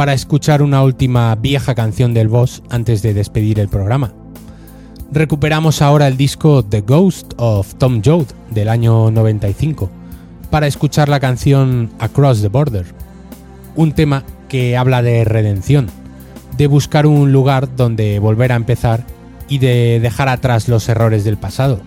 para 0.00 0.14
escuchar 0.14 0.62
una 0.62 0.82
última 0.82 1.34
vieja 1.34 1.74
canción 1.74 2.14
del 2.14 2.28
boss 2.28 2.62
antes 2.70 3.02
de 3.02 3.12
despedir 3.12 3.60
el 3.60 3.68
programa. 3.68 4.14
Recuperamos 5.12 5.82
ahora 5.82 6.08
el 6.08 6.16
disco 6.16 6.64
The 6.64 6.80
Ghost 6.80 7.34
of 7.36 7.74
Tom 7.74 8.00
Joad 8.02 8.24
del 8.50 8.70
año 8.70 9.10
95 9.10 9.90
para 10.48 10.66
escuchar 10.66 11.10
la 11.10 11.20
canción 11.20 11.90
Across 11.98 12.40
the 12.40 12.48
Border, 12.48 12.86
un 13.76 13.92
tema 13.92 14.24
que 14.48 14.74
habla 14.74 15.02
de 15.02 15.22
redención, 15.26 15.88
de 16.56 16.66
buscar 16.66 17.06
un 17.06 17.30
lugar 17.30 17.76
donde 17.76 18.20
volver 18.20 18.52
a 18.52 18.56
empezar 18.56 19.04
y 19.50 19.58
de 19.58 20.00
dejar 20.00 20.30
atrás 20.30 20.66
los 20.66 20.88
errores 20.88 21.24
del 21.24 21.36
pasado. 21.36 21.78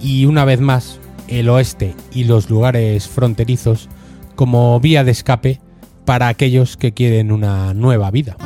Y 0.00 0.26
una 0.26 0.44
vez 0.44 0.58
más, 0.58 0.98
el 1.28 1.48
oeste 1.48 1.94
y 2.12 2.24
los 2.24 2.50
lugares 2.50 3.06
fronterizos 3.06 3.88
como 4.34 4.80
vía 4.80 5.04
de 5.04 5.12
escape 5.12 5.60
para 6.04 6.28
aquellos 6.28 6.76
que 6.76 6.92
quieren 6.92 7.32
una 7.32 7.74
nueva 7.74 8.10
vida. 8.10 8.36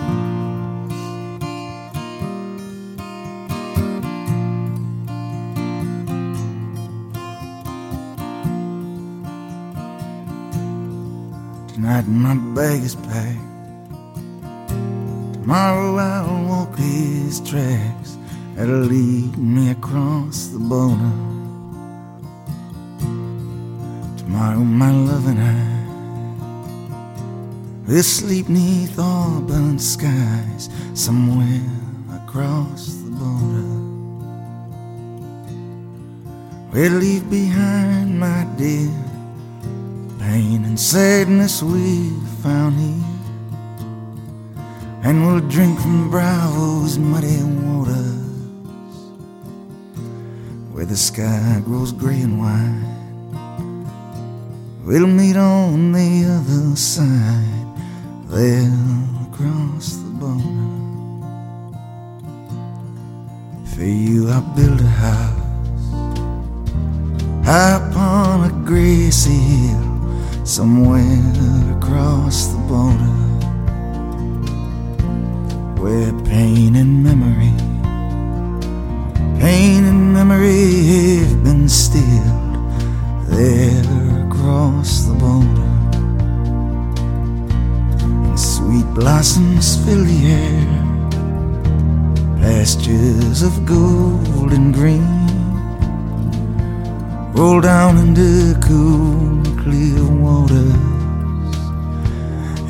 Tonight 11.74 12.06
my 12.08 12.34
bag 12.54 12.82
is 12.82 12.96
packed. 12.96 13.38
Tomorrow 15.32 15.96
I'll 15.96 16.44
walk 16.48 16.76
these 16.76 17.40
tracks 17.40 18.18
that'll 18.54 18.80
lead 18.80 19.38
me 19.38 19.70
across 19.70 20.48
the 20.48 20.58
border. 20.58 21.12
Tomorrow 24.18 24.58
my 24.58 24.90
love 24.90 25.26
and 25.26 25.40
I 25.40 25.77
will 27.88 28.02
sleep 28.02 28.50
neath 28.50 28.98
auburn 28.98 29.78
skies 29.78 30.68
somewhere 30.92 31.62
across 32.22 32.88
the 33.02 33.10
border. 33.10 33.78
We'll 36.70 36.98
leave 37.00 37.30
behind 37.30 38.20
my 38.20 38.46
dear 38.58 38.92
pain 40.20 40.66
and 40.66 40.78
sadness 40.78 41.62
we 41.62 42.10
found 42.42 42.78
here. 42.78 43.04
And 45.02 45.26
we'll 45.26 45.48
drink 45.48 45.80
from 45.80 46.10
Bravo's 46.10 46.98
muddy 46.98 47.42
waters 47.42 48.18
where 50.72 50.84
the 50.84 50.96
sky 50.96 51.62
grows 51.64 51.92
gray 51.92 52.20
and 52.20 52.38
white. 52.38 52.84
We'll 54.84 55.06
meet 55.06 55.36
on 55.36 55.92
the 55.92 56.24
other 56.36 56.76
side, 56.76 57.57
there 58.28 58.70
across 59.30 59.96
the 59.96 60.10
border. 60.20 60.44
For 63.64 63.84
you, 63.84 64.30
I 64.30 64.40
built 64.54 64.80
a 64.80 64.86
house 64.86 65.38
high 67.44 67.88
upon 67.88 68.50
a 68.50 68.52
grassy 68.66 69.30
hill 69.30 70.46
somewhere 70.46 71.22
across 71.78 72.48
the 72.48 72.58
border 72.68 73.14
where 75.80 76.12
pain 76.24 76.76
and 76.76 77.02
memory, 77.02 77.54
pain 79.40 79.84
and 79.84 80.12
memory 80.12 81.18
have 81.18 81.42
been 81.44 81.68
stilled 81.68 82.54
there 83.26 84.26
across 84.26 85.04
the 85.04 85.14
border. 85.14 85.67
Sweet 88.38 88.86
blossoms 88.94 89.76
fill 89.84 90.04
the 90.04 90.20
air, 90.26 90.66
pastures 92.40 93.42
of 93.42 93.66
gold 93.66 94.52
and 94.52 94.72
green 94.72 95.18
roll 97.38 97.60
down 97.60 97.96
into 97.98 98.58
cool, 98.60 99.42
clear 99.62 100.04
waters, 100.04 100.72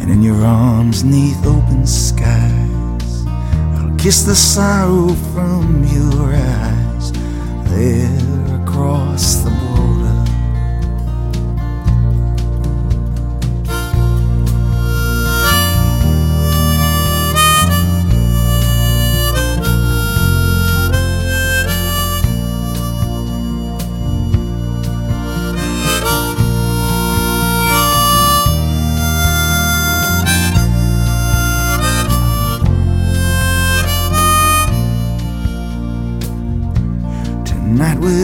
and 0.01 0.11
in 0.11 0.23
your 0.23 0.45
arms, 0.45 1.05
neath 1.05 1.45
open 1.47 1.87
skies, 1.87 3.27
I'll 3.77 3.97
kiss 3.97 4.25
the 4.25 4.35
sorrow 4.35 5.09
from 5.33 5.85
your 5.85 6.35
eyes 6.35 7.13
there 7.71 8.63
across 8.63 9.37
the 9.37 9.51
border. 9.51 9.68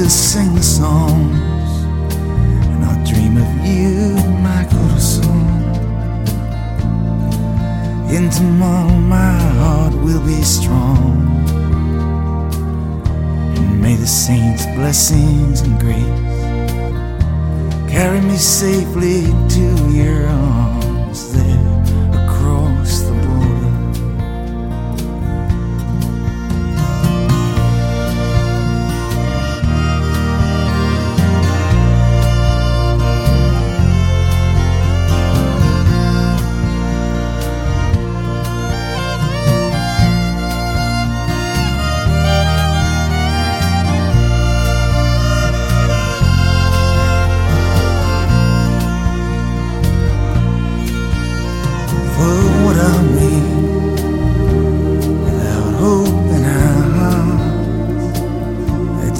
We'll 0.05 0.11
sing 0.11 0.55
the 0.55 0.62
songs, 0.62 1.70
and 2.68 2.84
I'll 2.84 3.07
dream 3.07 3.38
of 3.38 3.50
you, 3.66 4.12
my 4.42 4.62
corazón. 4.68 5.48
In 8.12 8.28
tomorrow, 8.28 8.98
my 8.98 9.32
heart 9.61 9.94
will 9.94 10.20
be 10.26 10.42
strong, 10.42 11.24
and 13.57 13.80
may 13.80 13.96
the 13.96 14.07
saints' 14.07 14.66
blessings 14.76 15.62
and 15.62 15.80
grace 15.80 16.34
carry 17.90 18.20
me 18.20 18.36
safely 18.36 19.22
to 19.57 19.90
your 19.90 20.26
arms 20.26 20.53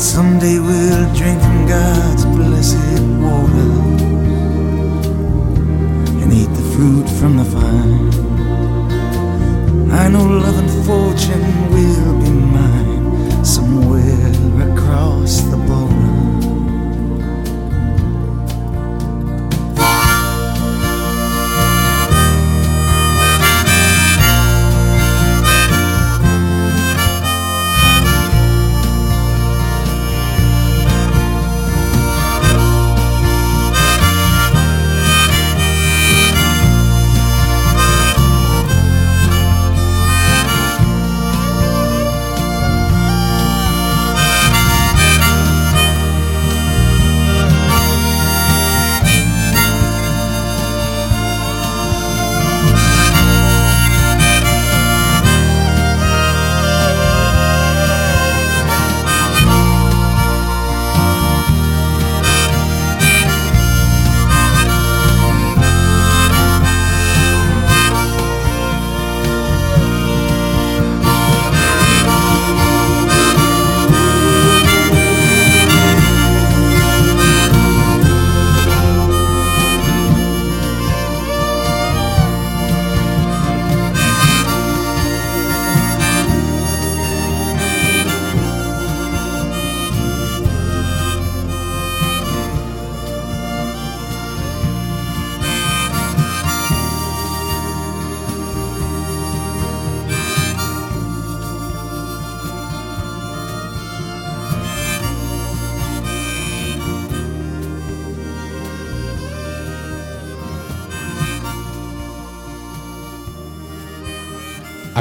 someday 0.05 0.59
we'll 0.59 1.15
drink 1.15 1.41
from 1.41 1.67
God's 1.67 2.27
blessed 2.27 3.01
water 3.25 3.71
and 6.21 6.31
eat 6.31 6.51
the 6.59 6.67
fruit 6.75 7.09
from 7.19 7.39
the 7.39 7.45
vine. 7.45 8.13
I 9.91 10.09
know 10.09 10.25
love 10.25 10.59
and 10.59 10.71
fortune 10.85 11.71
will 11.73 12.24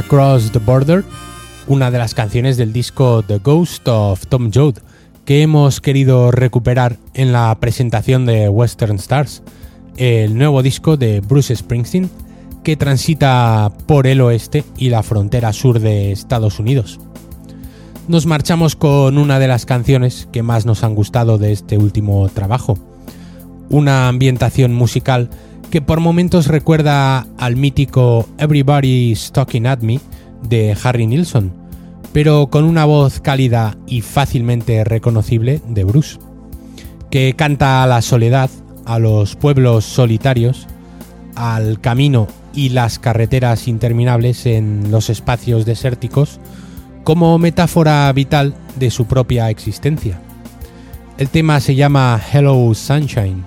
Across 0.05 0.51
the 0.51 0.59
Border, 0.59 1.03
una 1.67 1.89
de 1.89 1.97
las 1.97 2.13
canciones 2.13 2.57
del 2.57 2.73
disco 2.73 3.23
The 3.23 3.37
Ghost 3.37 3.87
of 3.87 4.25
Tom 4.27 4.51
Joad, 4.53 4.75
que 5.25 5.41
hemos 5.41 5.79
querido 5.79 6.31
recuperar 6.31 6.97
en 7.13 7.31
la 7.31 7.55
presentación 7.59 8.25
de 8.25 8.49
Western 8.49 8.97
Stars, 8.97 9.43
el 9.95 10.37
nuevo 10.37 10.61
disco 10.61 10.97
de 10.97 11.21
Bruce 11.21 11.55
Springsteen, 11.55 12.09
que 12.63 12.75
transita 12.75 13.71
por 13.87 14.07
el 14.07 14.21
oeste 14.21 14.63
y 14.77 14.89
la 14.89 15.03
frontera 15.03 15.53
sur 15.53 15.79
de 15.79 16.11
Estados 16.11 16.59
Unidos. 16.59 16.99
Nos 18.07 18.25
marchamos 18.25 18.75
con 18.75 19.17
una 19.17 19.39
de 19.39 19.47
las 19.47 19.65
canciones 19.65 20.27
que 20.31 20.43
más 20.43 20.65
nos 20.65 20.83
han 20.83 20.95
gustado 20.95 21.37
de 21.37 21.53
este 21.53 21.77
último 21.77 22.27
trabajo, 22.29 22.77
una 23.69 24.09
ambientación 24.09 24.73
musical 24.73 25.29
que 25.69 25.81
por 25.81 25.99
momentos 25.99 26.47
recuerda 26.47 27.27
al 27.37 27.55
mítico 27.55 28.27
Everybody's 28.37 29.31
Talking 29.31 29.67
at 29.67 29.79
Me 29.79 29.99
de 30.47 30.77
Harry 30.83 31.07
Nilsson, 31.07 31.51
pero 32.13 32.47
con 32.47 32.63
una 32.63 32.85
voz 32.85 33.19
cálida 33.19 33.75
y 33.87 34.01
fácilmente 34.01 34.83
reconocible 34.83 35.61
de 35.67 35.83
Bruce, 35.83 36.19
que 37.09 37.33
canta 37.35 37.83
a 37.83 37.87
la 37.87 38.01
soledad, 38.01 38.49
a 38.85 38.99
los 38.99 39.35
pueblos 39.35 39.85
solitarios, 39.85 40.67
al 41.35 41.79
camino 41.81 42.27
y 42.53 42.69
las 42.69 42.99
carreteras 42.99 43.67
interminables 43.67 44.45
en 44.45 44.91
los 44.91 45.09
espacios 45.09 45.65
desérticos 45.65 46.39
como 47.03 47.37
metáfora 47.37 48.11
vital 48.13 48.53
de 48.77 48.91
su 48.91 49.05
propia 49.05 49.49
existencia. 49.49 50.19
El 51.17 51.29
tema 51.29 51.59
se 51.59 51.75
llama 51.75 52.21
Hello 52.31 52.73
Sunshine 52.73 53.43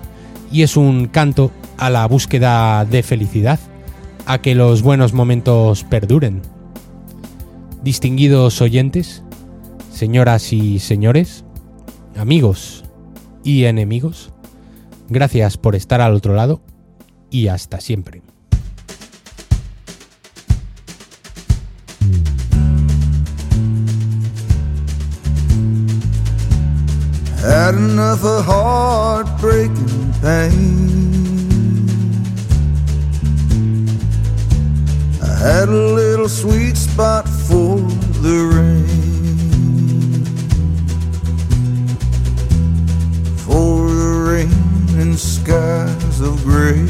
y 0.51 0.61
es 0.61 0.77
un 0.77 1.07
canto 1.07 1.51
a 1.77 1.89
la 1.89 2.07
búsqueda 2.07 2.85
de 2.85 3.03
felicidad, 3.03 3.59
a 4.25 4.39
que 4.41 4.55
los 4.55 4.81
buenos 4.81 5.13
momentos 5.13 5.83
perduren. 5.83 6.41
Distinguidos 7.83 8.61
oyentes, 8.61 9.23
señoras 9.91 10.51
y 10.53 10.79
señores, 10.79 11.45
amigos 12.17 12.83
y 13.43 13.65
enemigos, 13.65 14.33
gracias 15.09 15.57
por 15.57 15.75
estar 15.75 16.01
al 16.01 16.13
otro 16.13 16.35
lado 16.35 16.61
y 17.29 17.47
hasta 17.47 17.79
siempre. 17.79 18.21
A 35.49 35.65
little 35.65 36.27
sweet 36.27 36.75
spot 36.75 37.25
for 37.27 37.77
the 38.21 38.37
rain. 38.53 38.85
For 43.45 43.89
the 43.89 44.11
rain 44.29 44.99
and 44.99 45.17
skies 45.17 46.19
of 46.19 46.43
gray. 46.43 46.85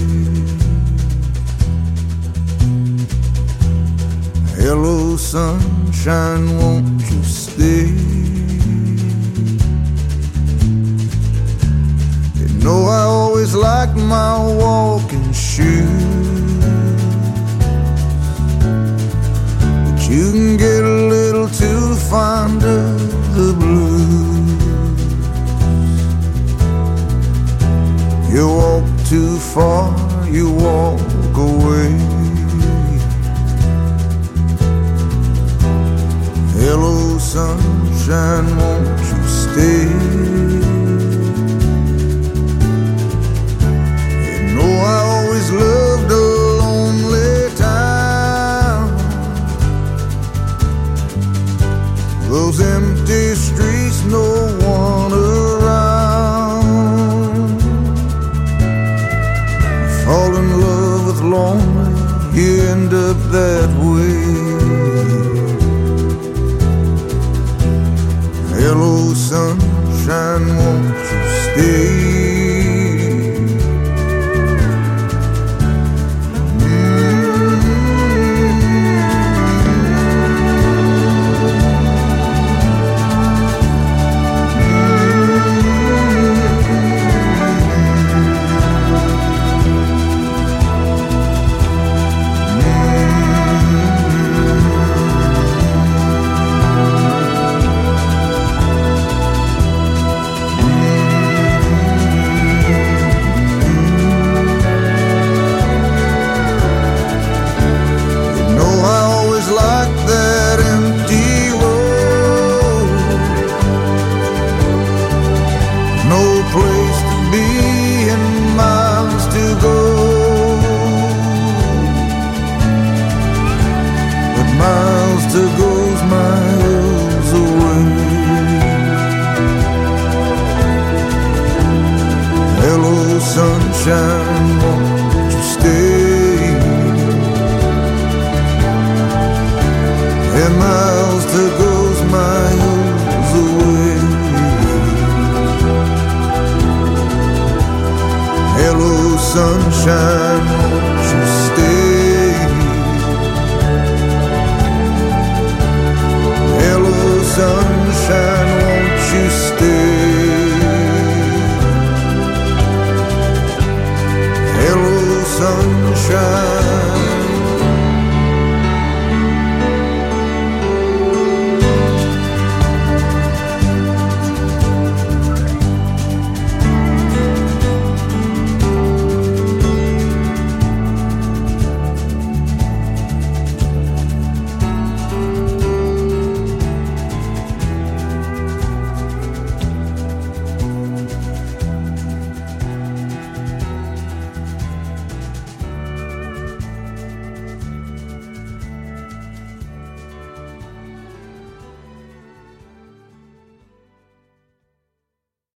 Hello, 4.55 5.17
sunshine, 5.17 6.57
won't 6.57 7.01
you 7.11 7.23
stay? 7.23 7.93
You 12.39 12.47
know, 12.63 12.85
I 12.85 13.03
always 13.03 13.53
liked 13.53 13.95
my 13.95 14.39
walking 14.39 15.31
shoes. 15.31 15.96
Fond 22.09 22.63
of 22.63 23.35
the 23.35 23.53
blues. 23.53 24.27
You 28.33 28.47
walk 28.47 28.85
too 29.09 29.37
far, 29.37 29.93
you 30.29 30.49
walk 30.49 31.35
away. 31.35 31.91
Hello, 36.59 37.17
sunshine, 37.17 38.47
won't 38.57 38.99
you 39.09 39.21
stay? 39.41 39.83
You 44.27 44.55
know 44.55 44.73
I 44.93 44.97
always 45.13 45.51
loved 45.51 46.11
a 46.11 46.36
Those 52.37 52.59
empty 52.61 53.33
streets, 53.33 54.03
no 54.03 54.27
one 54.61 55.11
around. 55.11 56.67
Fall 60.05 60.31
in 60.41 60.47
love 60.61 61.01
with 61.07 61.21
lonely, 61.33 61.91
you 62.39 62.51
end 62.73 62.93
up 62.93 63.17
that 63.37 63.69
way. 63.89 64.21
Hello, 68.59 68.95
sunshine, 69.15 70.47
won't 70.59 70.95
you 71.09 71.21
stay? 71.41 72.06